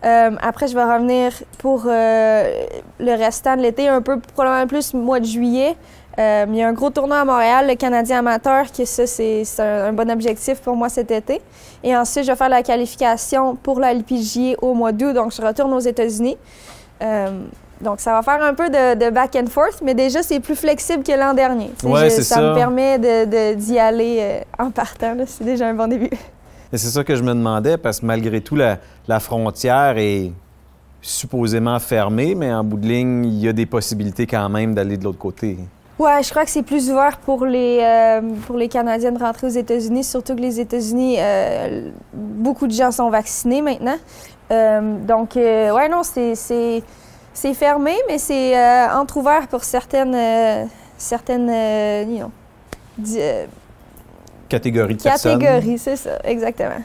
Euh, 0.04 0.30
après, 0.40 0.68
je 0.68 0.74
vais 0.74 0.84
revenir 0.84 1.32
pour 1.58 1.84
euh, 1.86 2.64
le 3.00 3.12
restant 3.12 3.56
de 3.56 3.62
l'été, 3.62 3.88
un 3.88 4.02
peu 4.02 4.20
probablement 4.34 4.68
plus 4.68 4.94
mois 4.94 5.18
de 5.18 5.24
juillet. 5.24 5.76
il 6.16 6.54
y 6.54 6.62
a 6.62 6.68
un 6.68 6.72
gros 6.72 6.90
tournoi 6.90 7.18
à 7.18 7.24
Montréal, 7.24 7.66
le 7.68 7.74
Canadien 7.74 8.18
amateur, 8.20 8.70
que 8.70 8.84
ça, 8.84 9.06
c'est 9.06 9.42
un, 9.58 9.92
bon 9.92 10.08
objectif 10.08 10.60
pour 10.60 10.76
moi 10.76 10.88
cet 10.88 11.10
été. 11.10 11.42
Et 11.82 11.96
ensuite, 11.96 12.24
je 12.24 12.30
vais 12.30 12.36
faire 12.36 12.48
la 12.48 12.62
qualification 12.62 13.56
pour 13.56 13.80
la 13.80 13.92
LPGA 13.92 14.54
au 14.62 14.74
mois 14.74 14.92
d'août, 14.92 15.12
donc 15.12 15.32
je 15.32 15.42
retourne 15.42 15.72
aux 15.72 15.80
États-Unis. 15.80 16.36
Donc, 17.80 18.00
ça 18.00 18.12
va 18.12 18.22
faire 18.22 18.42
un 18.42 18.54
peu 18.54 18.68
de, 18.68 19.10
back 19.10 19.36
and 19.36 19.46
forth, 19.46 19.80
mais 19.82 19.94
déjà, 19.94 20.22
c'est 20.22 20.40
plus 20.40 20.56
flexible 20.56 21.04
que 21.04 21.12
l'an 21.12 21.34
dernier. 21.34 21.70
Ouais, 21.84 22.10
ça, 22.10 22.22
ça, 22.22 22.40
me 22.40 22.54
permet 22.54 22.98
d'y 22.98 23.72
de, 23.74 23.78
aller 23.78 24.18
euh, 24.20 24.64
en 24.64 24.70
partant. 24.70 25.16
C'est 25.26 25.44
déjà 25.44 25.68
un 25.68 25.74
bon 25.74 25.88
début. 25.88 26.10
Et 26.72 26.76
c'est 26.76 26.88
ça 26.88 27.04
que 27.04 27.14
je 27.14 27.22
me 27.22 27.32
demandais, 27.32 27.78
parce 27.78 28.00
que 28.00 28.06
malgré 28.06 28.40
tout, 28.40 28.56
la, 28.56 28.78
la, 29.06 29.20
frontière 29.20 29.96
est 29.96 30.32
supposément 31.00 31.78
fermée, 31.78 32.34
mais 32.34 32.52
en 32.52 32.64
bout 32.64 32.78
de 32.78 32.86
ligne, 32.86 33.24
il 33.24 33.38
y 33.38 33.48
a 33.48 33.52
des 33.52 33.66
possibilités 33.66 34.26
quand 34.26 34.48
même 34.48 34.74
d'aller 34.74 34.96
de 34.96 35.04
l'autre 35.04 35.18
côté. 35.18 35.56
Ouais, 35.98 36.22
je 36.22 36.30
crois 36.30 36.44
que 36.44 36.50
c'est 36.50 36.62
plus 36.62 36.90
ouvert 36.90 37.16
pour 37.18 37.46
les, 37.46 37.80
euh, 37.80 38.20
pour 38.46 38.56
les 38.56 38.68
Canadiens 38.68 39.12
de 39.12 39.18
rentrer 39.18 39.46
aux 39.46 39.50
États-Unis, 39.50 40.04
surtout 40.04 40.34
que 40.34 40.40
les 40.40 40.60
États-Unis, 40.60 41.16
euh, 41.18 41.90
beaucoup 42.12 42.66
de 42.66 42.72
gens 42.72 42.90
sont 42.90 43.10
vaccinés 43.10 43.62
maintenant. 43.62 43.98
donc, 44.50 45.36
ouais, 45.36 45.88
non, 45.88 46.02
c'est 46.02 46.82
c'est 47.38 47.54
fermé, 47.54 47.94
mais 48.08 48.18
c'est 48.18 48.58
euh, 48.58 48.92
entrouvert 48.92 49.46
pour 49.46 49.62
certaines, 49.62 50.14
euh, 50.14 50.64
certaines 50.96 51.48
euh, 51.48 52.26
catégories 54.48 54.96
de 54.96 55.02
Catégories, 55.02 55.78
c'est 55.78 55.94
ça, 55.94 56.18
exactement. 56.24 56.82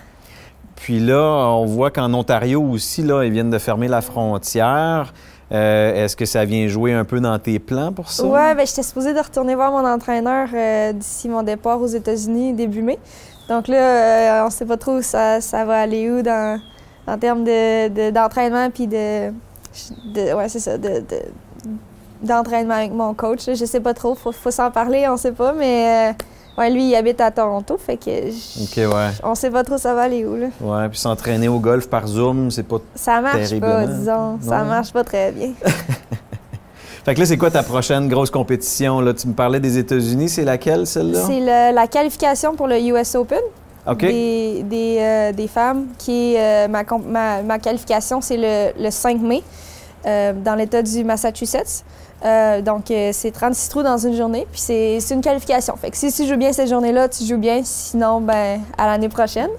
Puis 0.76 1.00
là, 1.00 1.22
on 1.22 1.66
voit 1.66 1.90
qu'en 1.90 2.14
Ontario 2.14 2.62
aussi, 2.62 3.02
là, 3.02 3.24
ils 3.24 3.32
viennent 3.32 3.50
de 3.50 3.58
fermer 3.58 3.88
la 3.88 4.02
frontière. 4.02 5.14
Est-ce 5.50 6.16
que 6.16 6.26
ça 6.26 6.46
vient 6.46 6.68
jouer 6.68 6.94
un 6.94 7.04
peu 7.04 7.20
dans 7.20 7.38
tes 7.38 7.60
plans 7.60 7.92
pour 7.92 8.10
ça? 8.10 8.24
Oui, 8.24 8.56
bien, 8.56 8.66
j'étais 8.66 8.82
supposée 8.82 9.14
de 9.14 9.20
retourner 9.20 9.54
voir 9.54 9.72
mon 9.72 9.88
entraîneur 9.88 10.48
d'ici 10.94 11.30
mon 11.30 11.44
départ 11.44 11.80
aux 11.80 11.88
États-Unis 11.88 12.54
début 12.54 12.82
mai. 12.82 12.98
Donc 13.50 13.68
là, 13.68 14.44
on 14.44 14.46
ne 14.48 14.52
sait 14.52 14.66
pas 14.66 14.78
trop 14.78 14.98
où 14.98 15.02
ça, 15.04 15.42
ça 15.42 15.64
va 15.64 15.82
aller 15.82 16.10
où 16.10 16.24
dans, 16.24 16.60
en 17.08 17.18
termes 17.18 17.44
d'entraînement 17.44 18.68
de, 18.68 18.72
puis 18.72 18.88
de 18.88 19.32
de, 20.14 20.34
ouais, 20.34 20.50
c'est 20.50 20.60
ça, 20.60 20.78
de, 20.78 21.04
d'entraînement 22.22 22.76
avec 22.76 22.92
mon 22.94 23.14
coach. 23.14 23.42
Je 23.48 23.66
sais 23.66 23.80
pas 23.80 23.94
trop, 23.94 24.16
faut, 24.16 24.32
faut 24.32 24.52
s'en 24.52 24.72
parler, 24.72 25.08
on 25.10 25.18
sait 25.18 25.32
pas, 25.32 25.54
mais 25.54 26.16
Ouais, 26.56 26.70
lui, 26.70 26.88
il 26.90 26.96
habite 26.96 27.20
à 27.20 27.32
Toronto, 27.32 27.80
fait 27.80 27.98
que. 27.98 28.12
ouais. 28.86 29.10
On 29.24 29.34
sait 29.34 29.50
pas 29.50 29.64
trop 29.64 29.80
ça 29.80 29.96
va 29.96 30.02
aller 30.04 30.24
où, 30.24 30.36
là. 30.36 30.48
Ouais, 30.62 30.88
puis 30.88 31.00
s'entraîner 31.00 31.48
au 31.48 31.58
golf 31.58 31.88
par 31.90 32.06
Zoom, 32.06 32.52
c'est 32.52 32.62
pas... 32.62 32.78
Ça 32.94 33.22
marche 33.22 33.38
pas, 33.40 33.48
Terriblement. 33.48 33.88
disons. 33.88 34.40
Ça 34.40 34.60
Non. 34.60 34.66
marche 34.66 34.94
pas 34.94 35.04
très 35.04 35.32
bien. 35.32 35.54
Fait 37.06 37.16
que 37.16 37.20
là, 37.20 37.26
c'est 37.26 37.38
quoi 37.38 37.50
ta 37.52 37.64
prochaine 37.64 38.08
grosse 38.08 38.30
compétition? 38.30 39.02
Là? 39.02 39.14
Tu 39.16 39.28
me 39.28 39.34
parlais 39.34 39.60
des 39.60 39.80
États-Unis, 39.80 40.30
c'est 40.30 40.46
laquelle, 40.46 40.86
celle-là? 40.88 41.24
C'est 41.26 41.40
le- 41.40 41.74
la 41.76 41.88
qualification 41.88 42.56
pour 42.56 42.68
le 42.68 42.80
US 42.80 43.16
Open 43.16 43.42
Des, 44.00 44.64
des, 44.64 44.98
euh, 45.00 45.32
des 45.34 45.48
femmes, 45.48 45.88
qui 45.98 46.36
euh, 46.38 46.68
ma, 46.68 46.84
ma, 47.06 47.42
ma 47.42 47.60
qualification, 47.60 48.22
c'est 48.22 48.38
le, 48.38 48.72
le 48.82 48.90
5 48.90 49.20
mai 49.20 49.44
euh, 50.06 50.34
dans 50.34 50.56
l'État 50.56 50.82
du 50.82 51.04
Massachusetts. 51.04 51.84
Donc, 52.64 52.86
c'est 52.88 53.32
36 53.34 53.70
trous 53.70 53.84
dans 53.84 53.98
une 53.98 54.16
journée, 54.16 54.48
puis 54.50 54.62
c'est 54.62 55.14
une 55.14 55.20
qualification. 55.20 55.76
Fait 55.76 55.92
que 55.92 55.98
si 55.98 56.10
tu 56.14 56.26
joues 56.26 56.38
bien 56.38 56.54
cette 56.54 56.70
journée-là, 56.70 57.10
tu 57.10 57.26
joues 57.26 57.38
bien, 57.38 57.60
sinon, 57.66 58.22
ben, 58.22 58.62
à 58.78 58.86
l'année 58.88 59.10
prochaine. 59.10 59.50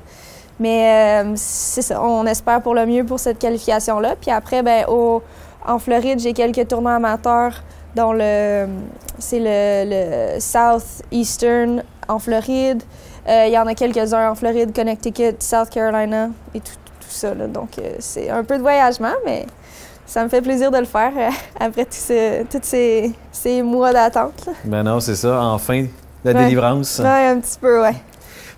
Mais 0.59 1.23
c'est 1.37 1.83
ça, 1.83 2.03
on 2.03 2.25
espère 2.25 2.63
pour 2.63 2.75
le 2.75 2.87
mieux 2.87 3.05
pour 3.05 3.19
cette 3.19 3.39
qualification-là. 3.39 4.17
Puis 4.19 4.31
après, 4.31 4.63
ben, 4.63 4.87
au, 4.89 5.23
en 5.67 5.79
Floride, 5.79 6.21
j'ai 6.21 6.33
quelques 6.33 6.67
tournois 6.69 6.95
amateurs, 6.95 7.63
dont 7.95 8.15
le, 8.15 8.67
c'est 9.19 9.41
le, 9.41 10.35
le 10.37 10.41
Southeastern 10.41 11.83
en 12.09 12.19
Floride. 12.19 12.83
Euh, 13.29 13.45
Il 13.49 13.53
y 13.53 13.59
en 13.59 13.67
a 13.67 13.75
quelques-uns 13.75 14.31
en 14.31 14.35
Floride, 14.35 14.75
Connecticut, 14.75 15.37
South 15.41 15.71
Carolina 15.71 16.29
et 16.55 16.61
tout, 16.61 16.73
tout 17.01 17.07
ça. 17.09 17.35
là. 17.35 17.47
Donc, 17.47 17.79
euh, 17.79 17.95
c'est 17.99 18.29
un 18.31 18.45
peu 18.45 18.57
de 18.57 18.63
voyagement, 18.63 19.15
mais 19.25 19.47
ça 20.07 20.23
me 20.25 20.29
fait 20.29 20.43
plaisir 20.43 20.71
de 20.71 20.79
le 20.79 20.85
faire 20.85 21.13
euh, 21.17 21.31
après 21.61 21.85
tous 21.87 21.93
ces, 21.95 22.45
tous 22.51 22.61
ces, 22.63 23.13
ces 23.33 23.63
mois 23.63 23.93
d'attente. 23.93 24.49
Ben 24.65 24.83
non, 24.83 25.01
c'est 25.01 25.17
ça, 25.17 25.41
enfin, 25.43 25.87
la 26.25 26.33
Ouais. 26.33 26.45
délivrance. 26.45 26.99
Ouais, 27.03 27.27
un 27.29 27.41
petit 27.41 27.59
peu, 27.59 27.81
ouais. 27.83 27.95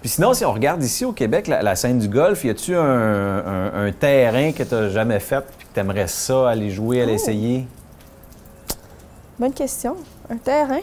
Puis 0.01 0.11
sinon, 0.11 0.35
si 0.35 0.45
on 0.45 0.53
regarde 0.53 0.83
ici 0.83 1.05
au 1.05 1.13
Québec, 1.13 1.47
la, 1.49 1.63
la 1.63 1.75
scène 1.75 1.99
du 1.99 2.09
golf, 2.09 2.45
y 2.45 2.51
a-tu 2.51 2.77
un, 2.77 2.83
un- 2.83 3.87
un 3.87 3.93
terrain 3.93 4.53
que 4.53 4.63
tu 4.63 4.75
n'as 4.75 4.89
jamais 4.91 5.19
fait 5.21 5.41
puis 5.59 5.67
que 5.67 5.75
tu 5.75 5.81
aimerais 5.81 6.07
ça 6.07 6.51
aller 6.51 6.71
jouer, 6.71 7.03
aller 7.03 7.13
Oh. 7.13 7.17
essayer? 7.17 7.67
Bonne 9.39 9.53
question. 9.53 9.97
Un 10.31 10.37
terrain? 10.37 10.81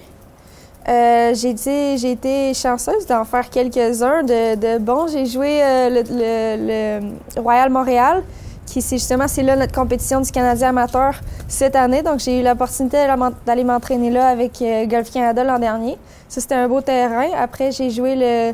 Euh, 0.88 1.34
j'ai 1.34 2.12
été, 2.12 2.54
chanceuse 2.54 3.06
d'en 3.08 3.24
faire 3.24 3.50
quelques-uns 3.50 4.24
de, 4.24 4.56
de 4.56 4.78
bons. 4.80 5.08
J'ai 5.08 5.26
joué 5.26 5.60
euh, 5.64 6.04
le, 6.10 7.40
Royal 7.42 7.70
Montréal, 7.70 8.22
qui 8.66 8.82
c'est 8.82 8.98
justement 8.98 9.28
c'est 9.28 9.44
là 9.44 9.56
notre 9.56 9.74
compétition 9.74 10.20
du 10.20 10.30
Canadien 10.30 10.70
amateur 10.70 11.14
cette 11.48 11.76
année. 11.78 12.02
Donc 12.02 12.20
j'ai 12.20 12.42
eu 12.42 12.44
l'opportunité 12.44 12.98
d'aller 12.98 13.16
m'en- 13.16 13.32
d'aller 13.46 13.64
m'entraîner 13.64 14.10
là 14.10 14.28
avec 14.28 14.62
euh, 14.62 14.86
Golf 14.86 15.10
Canada 15.12 15.44
l'an 15.44 15.60
dernier. 15.60 15.98
Ça 16.28 16.42
c'était 16.42 16.56
un 16.56 16.68
beau 16.68 16.82
terrain. 16.82 17.28
Après 17.38 17.72
j'ai 17.72 17.90
joué 17.90 18.16
le, 18.16 18.54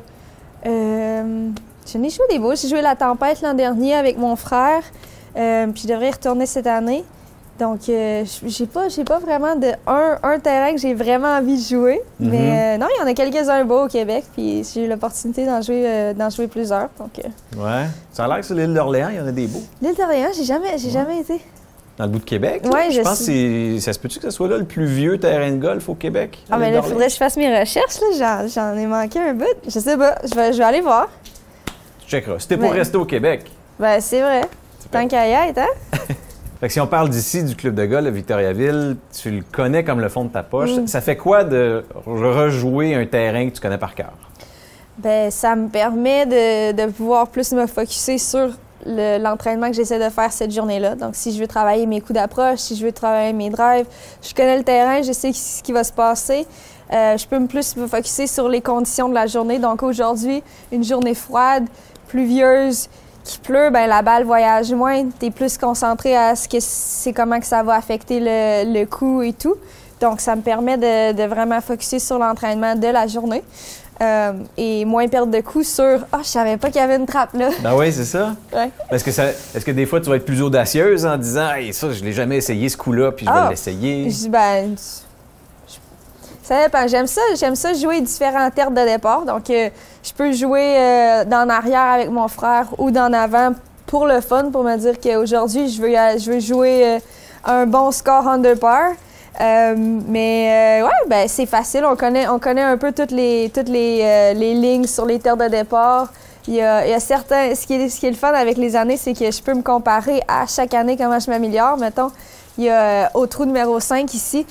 j'en 0.65 2.03
ai 2.03 2.09
joué 2.09 2.25
des 2.29 2.37
beaux. 2.37 2.53
J'ai 2.55 2.67
joué 2.67 2.81
la 2.81 2.95
Tempête 2.95 3.41
l'an 3.41 3.55
dernier 3.55 3.95
avec 3.95 4.17
mon 4.19 4.35
frère. 4.35 4.83
Puis 5.33 5.83
je 5.83 5.87
devrais 5.87 6.09
y 6.09 6.11
retourner 6.11 6.45
cette 6.45 6.67
année. 6.67 7.03
Donc, 7.59 7.89
euh, 7.89 8.23
j'ai 8.45 8.65
pas, 8.65 8.87
j'ai 8.87 9.03
pas 9.03 9.19
vraiment 9.19 9.55
de 9.55 9.67
un, 9.85 10.17
un 10.23 10.39
terrain 10.39 10.71
que 10.73 10.79
j'ai 10.79 10.93
vraiment 10.93 11.27
envie 11.37 11.57
de 11.57 11.61
jouer. 11.75 12.01
Mhm. 12.19 12.29
Mais 12.29 12.75
euh, 12.75 12.77
non, 12.77 12.87
il 12.95 12.99
y 13.01 13.03
en 13.03 13.07
a 13.07 13.13
quelques-uns 13.13 13.65
beaux 13.65 13.85
au 13.85 13.87
Québec. 13.87 14.23
Puis 14.33 14.63
j'ai 14.73 14.85
eu 14.85 14.87
l'opportunité 14.87 15.45
d'en 15.45 15.61
jouer, 15.61 15.83
euh, 15.85 16.13
d'en 16.13 16.29
jouer 16.29 16.47
plusieurs. 16.47 16.87
Donc, 16.97 17.19
euh, 17.19 17.27
Ouais. 17.57 17.87
Ça 18.13 18.23
a 18.23 18.27
l'air 18.29 18.37
que 18.39 18.45
sur 18.45 18.55
l'île 18.55 18.73
d'Orléans, 18.73 19.09
il 19.11 19.17
y 19.17 19.19
en 19.19 19.27
a 19.27 19.31
des 19.31 19.47
beaux. 19.47 19.61
l'île 19.81 19.95
d'Orléans, 19.95 20.29
j'ai 20.35 20.45
jamais, 20.45 20.77
j'ai 20.77 20.87
Ouais. 20.87 20.93
jamais 20.93 21.19
été. 21.19 21.41
Dans 21.97 22.05
le 22.05 22.11
bout 22.11 22.19
de 22.19 22.23
Québec? 22.23 22.63
Ouais, 22.73 22.91
je 22.91 22.97
je 22.97 23.01
pense 23.01 23.19
que 23.19 23.25
c'est- 23.25 23.79
ça 23.81 23.91
se 23.91 23.99
peut-tu 23.99 24.19
que 24.19 24.23
ce 24.23 24.31
soit 24.31 24.47
là 24.47 24.57
le 24.57 24.63
plus 24.63 24.85
vieux 24.85 25.17
terrain 25.19 25.51
de 25.51 25.57
golf 25.57 25.89
au 25.89 25.95
Québec? 25.95 26.39
Ah, 26.49 26.57
mais 26.57 26.71
là, 26.71 26.79
il 26.81 26.89
faudrait 26.89 27.07
que 27.07 27.11
je 27.11 27.17
fasse 27.17 27.35
mes 27.35 27.59
recherches. 27.59 27.97
J'en, 28.17 28.47
j'en 28.47 28.77
ai 28.77 28.85
manqué 28.85 29.19
un 29.19 29.33
bout. 29.33 29.43
Je 29.67 29.79
sais 29.79 29.97
pas. 29.97 30.15
Je 30.23 30.33
vais, 30.33 30.53
je 30.53 30.57
vais 30.59 30.63
aller 30.63 30.79
voir. 30.79 31.09
Tu 31.99 32.09
checkeras. 32.11 32.39
C'était 32.39 32.55
pour 32.55 32.71
Mais- 32.71 32.77
rester 32.77 32.95
au 32.95 33.03
Québec. 33.03 33.51
Ben, 33.77 33.99
c'est 33.99 34.21
vrai. 34.21 34.43
Tant 34.89 35.05
qu'à 35.09 35.27
y 35.27 35.49
être, 35.49 35.57
hein? 35.59 35.67
Fait 36.59 36.67
que 36.67 36.73
si 36.73 36.81
on 36.81 36.87
parle 36.87 37.09
d'ici, 37.09 37.43
du 37.43 37.55
club 37.55 37.75
de 37.75 37.85
golf 37.85 38.05
de 38.05 38.09
Victoriaville, 38.09 38.97
tu 39.21 39.31
le 39.31 39.43
connais 39.49 39.83
comme 39.85 40.01
le 40.01 40.09
fond 40.09 40.25
de 40.25 40.29
ta 40.29 40.43
poche. 40.43 40.71
Mm. 40.71 40.87
Ça 40.87 40.99
fait 40.99 41.15
quoi 41.15 41.45
de 41.45 41.85
rejouer 42.05 42.95
un 42.95 43.05
terrain 43.05 43.47
que 43.49 43.55
tu 43.55 43.61
connais 43.61 43.77
par 43.77 43.95
cœur? 43.95 44.11
Ben, 44.97 45.31
ça 45.31 45.55
me 45.55 45.69
permet 45.69 46.25
de, 46.25 46.73
de 46.73 46.91
pouvoir 46.91 47.29
plus 47.29 47.53
me 47.53 47.65
focuser 47.65 48.17
sur 48.17 48.49
le- 48.85 49.17
l'entraînement 49.23 49.69
que 49.69 49.75
j'essaie 49.77 49.99
de 50.03 50.09
faire 50.09 50.33
cette 50.33 50.51
journée-là. 50.51 50.95
Donc, 50.95 51.11
si 51.15 51.31
je 51.33 51.39
veux 51.39 51.47
travailler 51.47 51.85
mes 51.85 52.01
coups 52.01 52.13
d'approche, 52.13 52.59
si 52.59 52.75
je 52.75 52.85
veux 52.85 52.91
travailler 52.91 53.31
mes 53.31 53.49
drives, 53.49 53.85
je 54.21 54.33
connais 54.33 54.57
le 54.57 54.63
terrain, 54.65 55.01
je 55.01 55.13
sais 55.13 55.31
ce 55.31 55.63
qui 55.63 55.71
va 55.71 55.85
se 55.85 55.93
passer. 55.93 56.45
Euh, 56.91 57.15
je 57.15 57.25
peux 57.25 57.39
me 57.39 57.47
plus 57.47 57.77
me 57.77 57.87
focuser 57.87 58.27
sur 58.27 58.49
les 58.49 58.59
conditions 58.59 59.07
de 59.07 59.13
la 59.13 59.27
journée. 59.27 59.59
Donc, 59.59 59.81
aujourd'hui, 59.83 60.43
une 60.73 60.83
journée 60.83 61.13
froide, 61.13 61.67
pluvieuse, 62.09 62.89
qui 63.29 63.37
pleut, 63.39 63.69
ben 63.69 63.87
la 63.87 64.01
balle 64.01 64.23
voyage 64.23 64.71
moins. 64.73 65.03
Tu 65.19 65.27
es 65.27 65.31
plus 65.31 65.57
concentré 65.57 66.15
à 66.15 66.35
ce 66.35 66.47
que 66.47 66.57
c'est 66.59 67.13
comment 67.13 67.39
que 67.39 67.45
ça 67.45 67.61
va 67.63 67.75
affecter 67.75 68.19
le, 68.19 68.73
le 68.73 68.85
coup 68.85 69.21
et 69.21 69.33
tout. 69.33 69.55
Donc, 70.01 70.19
ça 70.21 70.35
me 70.35 70.41
permet 70.41 70.77
de, 70.77 71.11
de 71.13 71.23
vraiment 71.23 71.59
focuser 71.61 71.99
sur 71.99 72.17
l'entraînement 72.17 72.75
de 72.75 72.87
la 72.87 73.05
journée. 73.05 73.43
Euh, 74.01 74.31
et 74.55 74.85
moins 74.85 75.09
perdre 75.09 75.29
de 75.31 75.41
coups 75.41 75.67
sur 75.67 75.99
Ah, 76.13 76.19
je 76.23 76.27
savais 76.29 76.55
pas 76.55 76.69
qu'il 76.69 76.79
y 76.79 76.83
avait 76.83 76.95
une 76.95 77.05
trappe 77.05 77.33
là. 77.33 77.49
Ben 77.61 77.75
oui, 77.75 77.91
c'est 77.91 78.05
ça. 78.05 78.33
Ouais. 78.53 78.69
Est-ce 78.89 79.03
que, 79.03 79.11
ça, 79.11 79.25
est-ce 79.25 79.65
que 79.65 79.71
des 79.71 79.85
fois, 79.85 79.99
tu 79.99 80.09
vas 80.09 80.15
être 80.15 80.25
plus 80.25 80.41
audacieuse 80.41 81.05
en 81.05 81.17
disant 81.17 81.51
Hey, 81.53 81.73
ça, 81.73 81.91
je 81.91 82.01
l'ai 82.03 82.13
jamais 82.13 82.37
essayé 82.37 82.69
ce 82.69 82.77
coup-là, 82.77 83.11
puis 83.11 83.25
je 83.25 83.31
Ah. 83.33 83.43
vais 83.43 83.49
l'essayer? 83.49 84.05
Dis 84.05 84.29
ben. 84.29 84.73
J'aime 86.87 87.07
ça, 87.07 87.21
j'aime 87.35 87.55
ça 87.55 87.73
jouer 87.73 88.01
différents 88.01 88.49
terres 88.49 88.71
de 88.71 88.83
départ. 88.83 89.25
Donc, 89.25 89.49
euh, 89.49 89.69
je 90.03 90.13
peux 90.13 90.31
jouer 90.31 90.75
euh, 90.77 91.25
dans 91.25 91.47
l'arrière 91.47 91.93
avec 91.93 92.09
mon 92.09 92.27
frère 92.27 92.67
ou 92.77 92.89
dans 92.89 93.11
avant 93.13 93.51
pour 93.85 94.07
le 94.07 94.21
fun, 94.21 94.49
pour 94.51 94.63
me 94.63 94.75
dire 94.77 94.99
qu'aujourd'hui, 94.99 95.69
je 95.69 95.81
veux, 95.81 95.89
je 95.89 96.31
veux 96.31 96.39
jouer 96.39 96.85
euh, 96.85 96.99
un 97.45 97.65
bon 97.65 97.91
score 97.91 98.27
under 98.27 98.57
par. 98.57 98.93
Euh, 99.39 99.75
mais 99.77 100.81
ouais, 100.83 101.07
ben 101.07 101.27
c'est 101.27 101.45
facile. 101.45 101.85
On 101.85 101.95
connaît, 101.95 102.27
on 102.27 102.39
connaît 102.39 102.63
un 102.63 102.77
peu 102.77 102.91
toutes 102.91 103.11
les, 103.11 103.51
toutes 103.53 103.69
les, 103.69 104.33
les 104.33 104.53
lignes 104.53 104.87
sur 104.87 105.05
les 105.05 105.19
terres 105.19 105.37
de 105.37 105.47
départ. 105.47 106.11
Il 106.47 106.55
y 106.55 106.61
a, 106.61 106.99
certains. 106.99 107.53
Ce 107.53 107.67
qui, 107.67 107.75
est, 107.75 107.89
ce 107.89 107.99
qui 107.99 108.07
est 108.07 108.11
le 108.11 108.15
fun 108.15 108.33
avec 108.33 108.57
les 108.57 108.75
années, 108.75 108.97
c'est 108.97 109.13
que 109.13 109.29
je 109.29 109.41
peux 109.41 109.53
me 109.53 109.61
comparer 109.61 110.23
à 110.27 110.47
chaque 110.47 110.73
année 110.73 110.97
comment 110.97 111.19
je 111.19 111.29
m'améliore. 111.29 111.77
Mettons, 111.77 112.11
il 112.57 112.65
y 112.65 112.69
a 112.69 113.11
au 113.13 113.27
trou 113.27 113.45
numéro 113.45 113.79
5 113.79 114.13
ici, 114.13 114.45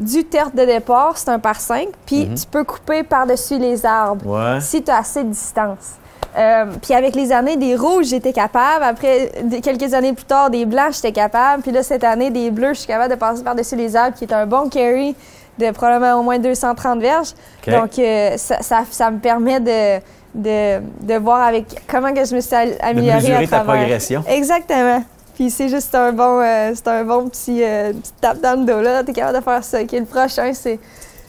du 0.00 0.24
terre 0.24 0.50
de 0.52 0.64
départ, 0.64 1.16
c'est 1.16 1.28
un 1.28 1.38
par 1.38 1.60
5, 1.60 1.88
puis 2.06 2.26
Mhm. 2.26 2.34
tu 2.34 2.46
peux 2.46 2.64
couper 2.64 3.02
par-dessus 3.04 3.58
les 3.58 3.84
arbres 3.86 4.26
Ouais. 4.26 4.60
si 4.60 4.82
tu 4.82 4.90
as 4.90 4.96
assez 4.98 5.22
de 5.22 5.28
distance. 5.28 5.92
Euh, 6.38 6.66
puis 6.80 6.94
avec 6.94 7.14
les 7.14 7.32
années, 7.32 7.56
des 7.56 7.74
rouges, 7.76 8.06
j'étais 8.06 8.32
capable. 8.32 8.82
Après, 8.84 9.30
des- 9.44 9.60
quelques 9.60 9.92
années 9.94 10.12
plus 10.12 10.24
tard, 10.24 10.48
des 10.48 10.64
blancs, 10.64 10.92
j'étais 10.94 11.12
capable. 11.12 11.62
Puis 11.62 11.72
là, 11.72 11.82
cette 11.82 12.04
année, 12.04 12.30
des 12.30 12.50
bleus, 12.50 12.74
je 12.74 12.78
suis 12.80 12.86
capable 12.86 13.10
de 13.12 13.18
passer 13.18 13.42
par-dessus 13.42 13.76
les 13.76 13.94
arbres, 13.96 14.16
qui 14.16 14.24
est 14.24 14.32
un 14.32 14.46
bon 14.46 14.68
carry 14.68 15.14
de 15.58 15.70
probablement 15.72 16.18
au 16.18 16.22
moins 16.22 16.38
230 16.38 17.00
verges. 17.00 17.34
Donc, 17.66 17.98
euh, 17.98 18.36
ça, 18.36 18.62
ça, 18.62 18.82
ça 18.90 19.10
me 19.10 19.18
permet 19.18 19.60
de, 19.60 20.00
de, 20.34 20.80
de 21.02 21.14
voir 21.18 21.42
avec 21.42 21.64
comment 21.88 22.14
que 22.14 22.24
je 22.24 22.34
me 22.36 22.40
suis 22.40 22.50
de 22.50 22.74
améliorée 22.80 23.10
à 23.10 23.20
mesurer 23.20 23.46
ta 23.48 23.56
travers. 23.60 23.74
progression. 23.82 24.24
Exactement. 24.28 25.02
Puis 25.40 25.48
c'est 25.48 25.70
juste 25.70 25.94
un 25.94 26.12
bon, 26.12 26.38
euh, 26.42 26.72
c'est 26.74 26.86
un 26.88 27.02
bon 27.02 27.26
petit, 27.30 27.64
euh, 27.64 27.94
petit 27.94 28.12
tape 28.20 28.42
dans 28.42 28.60
le 28.60 28.66
dos 28.66 28.82
là. 28.82 29.02
T'es 29.02 29.14
capable 29.14 29.38
de 29.38 29.42
faire 29.42 29.64
ça. 29.64 29.80
Ok, 29.80 29.92
le 29.92 30.04
prochain, 30.04 30.52
c'est 30.52 30.78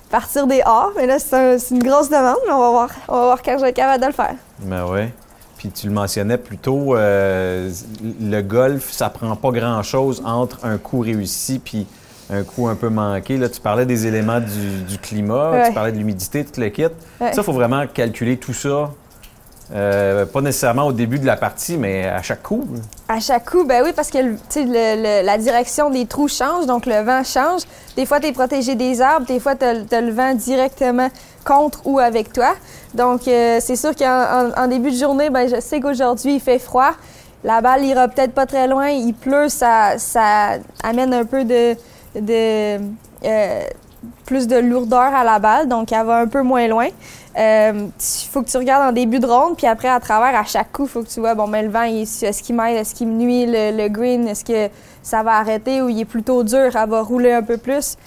partir 0.09 0.45
des 0.47 0.59
A. 0.65 0.87
Mais 0.97 1.05
là, 1.05 1.17
c'est 1.17 1.33
un- 1.33 1.57
c'est 1.57 1.73
une 1.73 1.81
grosse 1.81 2.09
demande, 2.09 2.35
mais 2.45 2.51
on 2.51 2.59
va 2.59 2.69
voir. 2.71 2.89
On 3.07 3.13
va 3.13 3.21
voir 3.27 3.41
quand 3.41 3.55
je 3.57 3.61
vais 3.63 3.69
être 3.69 3.75
capable 3.77 4.01
de 4.01 4.07
le 4.07 4.11
faire. 4.11 4.35
Ben 4.63 4.85
ouais. 4.85 5.13
Puis 5.57 5.69
tu 5.69 5.87
le 5.87 5.93
mentionnais 5.93 6.37
plus 6.37 6.57
tôt, 6.57 6.93
euh, 6.97 7.71
le 8.21 8.41
golf, 8.41 8.91
ça 8.91 9.09
prend 9.09 9.33
pas 9.37 9.51
grand-chose 9.51 10.21
entre 10.25 10.65
un 10.65 10.77
coup 10.77 10.99
réussi 10.99 11.59
puis 11.63 11.87
un 12.29 12.43
coup 12.43 12.67
un 12.67 12.75
peu 12.75 12.89
manqué. 12.89 13.37
Là, 13.37 13.47
tu 13.47 13.61
parlais 13.61 13.85
des 13.85 14.07
éléments 14.07 14.41
du, 14.41 14.81
du 14.89 14.97
climat, 14.97 15.51
Ouais. 15.51 15.67
tu 15.69 15.73
parlais 15.73 15.93
de 15.93 15.97
l'humidité, 15.97 16.43
tout 16.43 16.59
le 16.59 16.67
kit. 16.67 16.83
Ouais. 16.83 16.89
Ça, 17.31 17.31
il 17.37 17.43
faut 17.43 17.53
vraiment 17.53 17.87
calculer 17.87 18.35
tout 18.35 18.53
ça. 18.53 18.91
Euh, 19.73 20.25
pas 20.25 20.41
nécessairement 20.41 20.87
au 20.87 20.91
début 20.91 21.19
de 21.19 21.25
la 21.25 21.37
partie, 21.37 21.77
mais 21.77 22.05
à 22.07 22.21
chaque 22.21 22.43
coup. 22.43 22.65
À 23.07 23.19
chaque 23.19 23.49
coup, 23.49 23.63
ben 23.63 23.83
oui, 23.85 23.91
parce 23.95 24.09
que 24.09 24.17
la 25.25 25.37
direction 25.37 25.89
des 25.89 26.05
trous 26.05 26.27
change, 26.27 26.65
donc 26.65 26.85
le 26.85 27.01
vent 27.01 27.23
change. 27.23 27.61
Des 27.95 28.05
fois, 28.05 28.19
tu 28.19 28.27
es 28.27 28.31
protégé 28.31 28.75
des 28.75 29.01
arbres, 29.01 29.25
des 29.25 29.39
fois, 29.39 29.55
tu 29.55 29.65
as, 29.65 30.01
le 30.01 30.11
vent 30.11 30.33
directement 30.33 31.09
contre 31.45 31.81
ou 31.85 31.99
avec 31.99 32.31
toi. 32.33 32.53
Donc, 32.93 33.27
euh, 33.27 33.59
c'est 33.61 33.75
sûr 33.75 33.95
qu'en 33.95 34.49
en- 34.57 34.63
en 34.63 34.67
début 34.67 34.91
de 34.91 34.97
journée, 34.97 35.29
ben, 35.29 35.47
je 35.47 35.59
sais 35.61 35.79
qu'aujourd'hui, 35.79 36.35
il 36.35 36.39
fait 36.41 36.59
froid. 36.59 36.91
La 37.43 37.61
balle 37.61 37.83
ira 37.85 38.07
peut-être 38.07 38.33
pas 38.33 38.45
très 38.45 38.67
loin. 38.67 38.89
Il 38.89 39.13
pleut, 39.13 39.49
ça, 39.49 39.97
ça 39.97 40.57
amène 40.83 41.13
un 41.13 41.25
peu 41.25 41.43
de, 41.43 41.75
de 42.15 42.79
euh, 43.25 43.61
plus 44.25 44.47
de 44.47 44.55
lourdeur 44.57 45.13
à 45.13 45.23
la 45.23 45.39
balle, 45.39 45.67
donc 45.67 45.91
elle 45.91 46.05
va 46.05 46.17
un 46.19 46.27
peu 46.27 46.41
moins 46.41 46.67
loin. 46.67 46.87
Il 47.37 47.91
faut 48.31 48.41
que 48.41 48.49
tu 48.49 48.57
regardes 48.57 48.89
en 48.89 48.91
début 48.91 49.19
de 49.19 49.27
ronde, 49.27 49.55
puis 49.55 49.67
après, 49.67 49.87
à 49.87 49.99
travers, 49.99 50.39
à 50.39 50.43
chaque 50.43 50.71
coup, 50.71 50.83
il 50.83 50.89
faut 50.89 51.03
que 51.03 51.09
tu 51.09 51.19
vois, 51.19 51.35
bon, 51.35 51.47
mais 51.47 51.63
le 51.63 51.69
vent, 51.69 51.83
est-ce 51.83 52.41
qu'il 52.43 52.55
m'aide, 52.55 52.77
est-ce 52.77 52.95
qu'il 52.95 53.07
me 53.07 53.13
nuit, 53.13 53.45
le, 53.45 53.77
le 53.77 53.87
green, 53.89 54.27
est-ce 54.27 54.43
que 54.43 54.69
ça 55.03 55.23
va 55.23 55.37
arrêter 55.37 55.81
ou 55.81 55.89
il 55.89 55.99
est 56.01 56.05
plutôt 56.05 56.43
dur, 56.43 56.75
elle 56.75 56.89
va 56.89 57.01
rouler 57.01 57.31
un 57.31 57.43
peu 57.43 57.57
plus. 57.57 57.97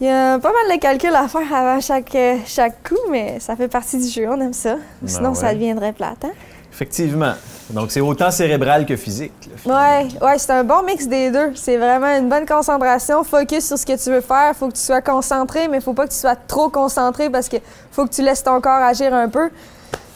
Il 0.00 0.06
y 0.06 0.10
a 0.10 0.38
pas 0.38 0.50
mal 0.50 0.76
de 0.76 0.80
calculs 0.80 1.14
à 1.14 1.28
faire 1.28 1.54
avant 1.54 1.80
chaque, 1.80 2.14
euh, 2.16 2.36
chaque 2.44 2.88
coup, 2.88 2.98
mais 3.10 3.38
ça 3.38 3.54
fait 3.54 3.68
partie 3.68 3.98
du 3.98 4.08
jeu, 4.08 4.28
on 4.28 4.40
aime 4.40 4.52
ça. 4.52 4.74
Ben 5.00 5.08
Sinon, 5.08 5.34
ça 5.34 5.54
deviendrait 5.54 5.92
plate. 5.92 6.24
Hein? 6.24 6.32
Effectivement. 6.72 7.34
Donc, 7.70 7.90
c'est 7.90 8.00
autant 8.00 8.30
cérébral 8.30 8.84
que 8.84 8.96
physique. 8.96 9.32
finalement. 9.56 10.00
Ouais, 10.00 10.08
ouais, 10.20 10.38
c'est 10.38 10.52
un 10.52 10.64
bon 10.64 10.82
mix 10.82 11.06
des 11.06 11.30
deux. 11.30 11.52
C'est 11.54 11.76
vraiment 11.76 12.16
une 12.18 12.28
bonne 12.28 12.44
concentration, 12.44 13.24
focus 13.24 13.66
sur 13.66 13.78
ce 13.78 13.86
que 13.86 14.02
tu 14.02 14.10
veux 14.10 14.20
faire. 14.20 14.54
Faut 14.54 14.68
que 14.68 14.74
tu 14.74 14.80
sois 14.80 15.00
concentré, 15.00 15.68
mais 15.68 15.80
faut 15.80 15.94
pas 15.94 16.06
que 16.06 16.12
tu 16.12 16.18
sois 16.18 16.36
trop 16.36 16.68
concentré 16.68 17.30
parce 17.30 17.48
que 17.48 17.56
faut 17.90 18.04
que 18.06 18.10
tu 18.12 18.22
laisses 18.22 18.42
ton 18.42 18.60
corps 18.60 18.82
agir 18.82 19.14
un 19.14 19.28
peu. 19.28 19.48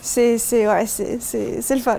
C'est, 0.02 0.36
ouais, 0.68 0.84
le 1.74 1.80
fun. 1.80 1.98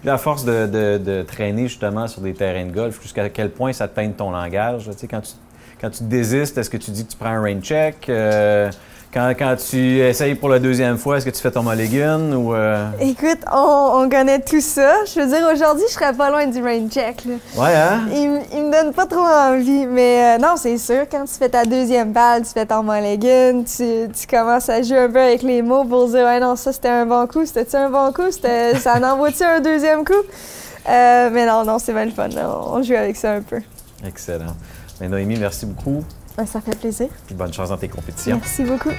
Puis 0.00 0.10
à 0.10 0.18
force 0.18 0.44
de, 0.44 0.66
de- 0.66 0.98
de 0.98 1.22
traîner 1.22 1.68
justement 1.68 2.06
sur 2.08 2.20
des 2.20 2.34
terrains 2.34 2.66
de 2.66 2.72
golf, 2.72 3.00
jusqu'à 3.00 3.28
quel 3.28 3.50
point 3.50 3.72
ça 3.72 3.86
te 3.88 3.94
ton 4.16 4.30
langage? 4.32 4.84
Tu 4.92 4.98
sais, 4.98 5.06
quand 5.08 5.20
tu, 5.20 5.32
quand 5.80 5.90
tu 5.90 6.04
désistes, 6.04 6.58
est-ce 6.58 6.68
que 6.70 6.76
tu 6.76 6.90
dis 6.90 7.06
que 7.06 7.12
tu 7.12 7.16
prends 7.16 7.30
un 7.30 7.40
rain 7.42 7.60
check? 7.60 8.08
Euh, 8.08 8.70
quand, 9.12 9.34
quand 9.38 9.56
tu 9.56 9.98
essayes 9.98 10.34
pour 10.34 10.48
la 10.48 10.58
deuxième 10.58 10.96
fois, 10.96 11.18
est-ce 11.18 11.26
que 11.26 11.30
tu 11.30 11.40
fais 11.40 11.50
ton 11.50 11.62
mulligan? 11.62 12.32
Ou, 12.32 12.54
euh, 12.54 12.88
Écoute, 12.98 13.40
on, 13.52 14.02
on 14.02 14.08
connaît 14.08 14.40
tout 14.40 14.60
ça. 14.62 14.94
Je 15.04 15.20
veux 15.20 15.26
dire, 15.26 15.46
aujourd'hui, 15.52 15.84
je 15.88 15.92
serais 15.92 16.14
pas 16.14 16.30
loin 16.30 16.46
du 16.46 16.62
rain 16.62 16.88
check. 16.88 17.24
Là. 17.26 17.34
Ouais, 17.54 17.74
hein? 17.74 18.00
Il, 18.10 18.62
me 18.64 18.72
donne 18.72 18.94
pas 18.94 19.06
trop 19.06 19.20
envie, 19.20 19.86
mais 19.86 20.36
euh, 20.36 20.38
non, 20.38 20.54
c'est 20.56 20.78
sûr, 20.78 21.06
quand 21.10 21.24
tu 21.26 21.34
fais 21.34 21.50
ta 21.50 21.64
deuxième 21.66 22.12
balle, 22.12 22.42
tu 22.42 22.52
fais 22.52 22.64
ton 22.64 22.82
mulligan, 22.82 23.64
tu, 23.64 24.08
tu 24.18 24.26
commences 24.26 24.70
à 24.70 24.80
jouer 24.80 25.00
un 25.00 25.10
peu 25.10 25.20
avec 25.20 25.42
les 25.42 25.60
mots 25.60 25.84
pour 25.84 26.08
dire, 26.08 26.24
ouais, 26.24 26.40
non, 26.40 26.56
ça 26.56 26.72
c'était 26.72 26.88
un 26.88 27.04
bon 27.04 27.26
coup, 27.26 27.44
c'était-tu 27.44 27.76
un 27.76 27.90
bon 27.90 28.12
coup, 28.12 28.30
ça 28.30 28.98
en 28.98 29.02
envoie-tu 29.12 29.44
un 29.44 29.60
deuxième 29.60 30.06
coup? 30.06 30.12
Euh, 30.88 31.28
mais 31.30 31.46
non, 31.46 31.64
non, 31.64 31.78
c'est 31.78 31.92
bien 31.92 32.06
le 32.06 32.12
fun, 32.12 32.28
là. 32.28 32.48
on 32.66 32.82
joue 32.82 32.94
avec 32.94 33.16
ça 33.16 33.32
un 33.32 33.42
peu. 33.42 33.60
Excellent. 34.06 34.56
Mais 35.00 35.08
Noémie, 35.08 35.38
merci 35.38 35.66
beaucoup. 35.66 36.02
Ben, 36.36 36.46
ça 36.46 36.60
fait 36.60 36.76
plaisir. 36.78 37.08
Puis 37.26 37.34
bonne 37.34 37.52
chance 37.52 37.68
dans 37.68 37.76
tes 37.76 37.88
compétitions. 37.88 38.38
Merci 38.40 38.64
beaucoup. 38.64 38.90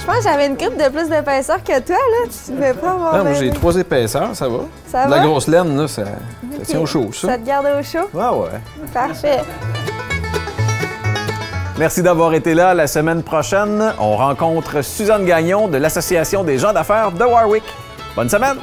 Je 0.00 0.06
pense 0.06 0.16
que 0.18 0.22
j'avais 0.24 0.46
une 0.48 0.56
coupe 0.56 0.76
de 0.76 0.88
plus 0.90 1.08
d'épaisseur 1.08 1.62
que 1.62 1.80
toi, 1.80 1.96
là. 1.96 2.28
Tu 2.28 2.52
devais 2.52 2.74
pas 2.74 2.90
avoir. 2.90 3.14
Ah, 3.14 3.22
moi, 3.22 3.32
j'ai 3.34 3.50
trois 3.50 3.74
épaisseurs, 3.76 4.34
ça 4.34 4.48
va. 4.48 4.58
Ça 4.90 5.06
De 5.06 5.10
va? 5.10 5.16
La 5.18 5.24
grosse 5.26 5.48
laine, 5.48 5.76
là, 5.76 5.88
ça, 5.88 6.02
ça 6.04 6.64
tient 6.66 6.80
au 6.80 6.86
chaud, 6.86 7.10
ça. 7.12 7.28
Ça 7.28 7.38
te 7.38 7.46
garde 7.46 7.66
au 7.66 7.82
chaud? 7.82 8.08
Ouais, 8.12 8.28
ouais. 8.28 8.60
Parfait. 8.92 9.40
Merci 11.78 12.02
d'avoir 12.02 12.34
été 12.34 12.52
là. 12.54 12.74
La 12.74 12.86
semaine 12.86 13.22
prochaine, 13.22 13.94
on 13.98 14.16
rencontre 14.16 14.82
Suzanne 14.82 15.24
Gagnon 15.24 15.68
de 15.68 15.78
l'Association 15.78 16.44
des 16.44 16.58
gens 16.58 16.72
d'affaires 16.72 17.10
de 17.10 17.24
Warwick. 17.24 17.64
Bonne 18.14 18.28
semaine! 18.28 18.58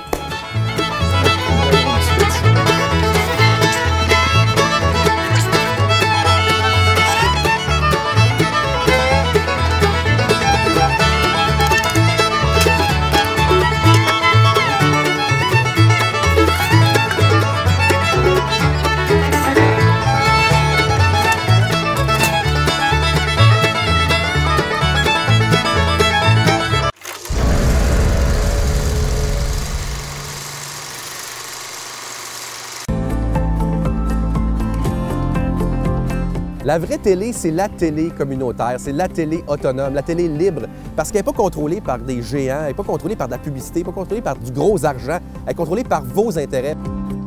La 36.71 36.79
vraie 36.79 36.99
télé, 36.99 37.34
c'est 37.34 37.51
la 37.51 37.67
télé 37.67 38.12
communautaire, 38.17 38.77
c'est 38.77 38.93
la 38.93 39.10
télé 39.10 39.43
autonome, 39.45 39.93
la 39.93 40.01
télé 40.01 40.29
libre, 40.29 40.67
parce 40.95 41.12
qu'elle 41.12 41.19
n'est 41.19 41.25
pas 41.25 41.34
contrôlée 41.34 41.81
par 41.81 41.99
des 41.99 42.21
géants, 42.21 42.60
elle 42.62 42.67
n'est 42.67 42.73
pas 42.73 42.84
contrôlée 42.84 43.17
par 43.17 43.27
de 43.27 43.34
la 43.34 43.39
publicité, 43.39 43.81
elle 43.81 43.88
n'est 43.88 43.91
pas 43.91 43.99
contrôlée 43.99 44.21
par 44.21 44.38
du 44.38 44.53
gros 44.53 44.86
argent, 44.86 45.19
elle 45.45 45.51
est 45.51 45.53
contrôlée 45.53 45.84
par 45.84 46.01
vos 46.01 46.39
intérêts. 46.39 46.77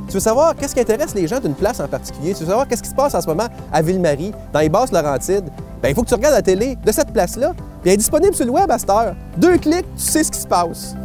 Tu 0.09 0.14
veux 0.14 0.20
savoir 0.20 0.57
qu'est-ce 0.57 0.74
qui 0.74 0.80
intéresse 0.80 1.14
les 1.14 1.26
gens 1.26 1.40
d'une 1.40 1.52
place 1.52 1.78
en 1.78 1.88
particulier? 1.88 2.33
Tu 2.33 2.40
veux 2.40 2.48
savoir 2.48 2.66
qu'est-ce 2.66 2.83
qui 2.83 2.88
se 2.88 2.94
passe 2.94 3.14
en 3.14 3.20
ce 3.20 3.26
moment 3.26 3.48
à 3.70 3.83
Ville-Marie, 3.83 4.33
dans 4.50 4.61
les 4.61 4.70
Basses-Laurentides? 4.70 5.50
Bien, 5.83 5.90
il 5.90 5.94
faut 5.94 6.04
que 6.04 6.09
tu 6.09 6.14
regardes 6.14 6.37
la 6.37 6.40
télé 6.40 6.78
de 6.83 6.90
cette 6.90 7.12
place-là, 7.12 7.52
puis 7.54 7.90
elle 7.90 7.92
est 7.92 7.96
disponible 7.98 8.35
sur 8.35 8.46
le 8.46 8.52
web 8.52 8.70
à 8.70 8.78
cette 8.78 8.88
heure. 8.88 9.14
Deux 9.37 9.59
clics, 9.59 9.85
tu 9.94 10.02
sais 10.02 10.24
ce 10.24 10.30
qui 10.30 10.40
se 10.40 10.46
passe. 10.46 10.96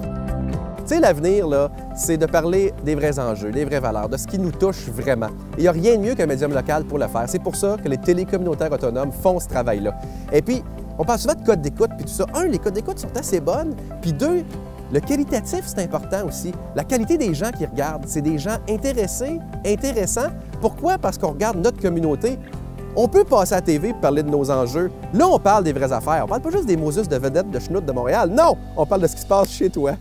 Tu 0.90 0.96
sais, 0.96 1.02
l'avenir, 1.02 1.70
c'est 1.96 2.18
de 2.18 2.26
parler 2.26 2.74
des 2.84 2.96
vrais 2.96 3.20
enjeux, 3.20 3.52
des 3.52 3.64
vraies 3.64 3.80
valeurs, 3.80 4.10
de 4.10 4.18
ce 4.18 4.26
qui 4.26 4.40
nous 4.40 4.52
touche 4.52 4.90
vraiment. 4.90 5.28
Il 5.56 5.62
n'y 5.62 5.68
a 5.68 5.72
rien 5.72 5.96
de 5.98 6.02
mieux 6.02 6.16
qu'un 6.16 6.26
médium 6.26 6.52
local 6.52 6.84
pour 6.84 6.98
le 6.98 7.08
faire. 7.08 7.26
C'est 7.28 7.44
pour 7.44 7.56
ça 7.56 7.78
que 7.78 7.88
les 7.88 8.00
télécommunautaires 8.00 8.72
autonomes 8.72 9.12
font 9.12 9.40
ce 9.40 9.48
travail-là. 9.48 9.94
Et 10.34 10.42
puis, 10.42 10.64
on 10.98 11.06
parle 11.06 11.20
souvent 11.20 11.36
de 11.36 11.46
codes 11.46 11.62
d'écoute, 11.62 11.92
puis 11.96 12.06
tout 12.08 12.12
ça. 12.12 12.26
Un, 12.34 12.48
les 12.48 12.58
codes 12.58 12.74
d'écoute 12.74 12.98
sont 12.98 13.16
assez 13.16 13.40
bonnes. 13.40 13.76
Puis 14.02 14.14
deux, 14.14 14.44
le 14.92 15.00
qualitatif, 15.00 15.62
c'est 15.68 15.84
important 15.84 16.26
aussi. 16.26 16.54
La 16.76 16.84
qualité 16.84 17.20
des 17.20 17.36
gens 17.36 17.52
qui 17.52 17.68
regardent, 17.68 18.08
c'est 18.08 18.24
des 18.24 18.40
gens 18.40 18.58
intéressés, 18.68 19.40
intéressants. 19.64 20.32
Pourquoi? 20.60 20.98
Parce 20.98 21.20
qu'on 21.20 21.34
regarde 21.34 21.60
notre 21.60 21.80
communauté. 21.80 22.40
On 22.96 23.08
peut 23.08 23.26
passer 23.26 23.54
à 23.54 23.58
la 23.58 23.62
TV 23.62 23.94
parler 23.94 24.24
de 24.24 24.30
nos 24.32 24.50
enjeux. 24.50 24.90
Là, 25.14 25.28
on 25.28 25.38
parle 25.38 25.66
des 25.66 25.72
vraies 25.72 25.94
affaires. 25.94 26.24
On 26.26 26.28
parle 26.28 26.42
pas 26.42 26.50
juste 26.50 26.66
des 26.66 26.78
Moses 26.78 27.08
de 27.08 27.16
vedettes 27.16 27.52
de 27.52 27.60
schnout 27.60 27.86
de 27.86 27.92
Montréal. 27.92 28.32
Non! 28.36 28.58
On 28.76 28.88
parle 28.88 29.02
de 29.02 29.08
ce 29.08 29.16
qui 29.16 29.22
se 29.22 29.28
passe 29.28 29.52
chez 29.52 29.70
toi. 29.70 29.92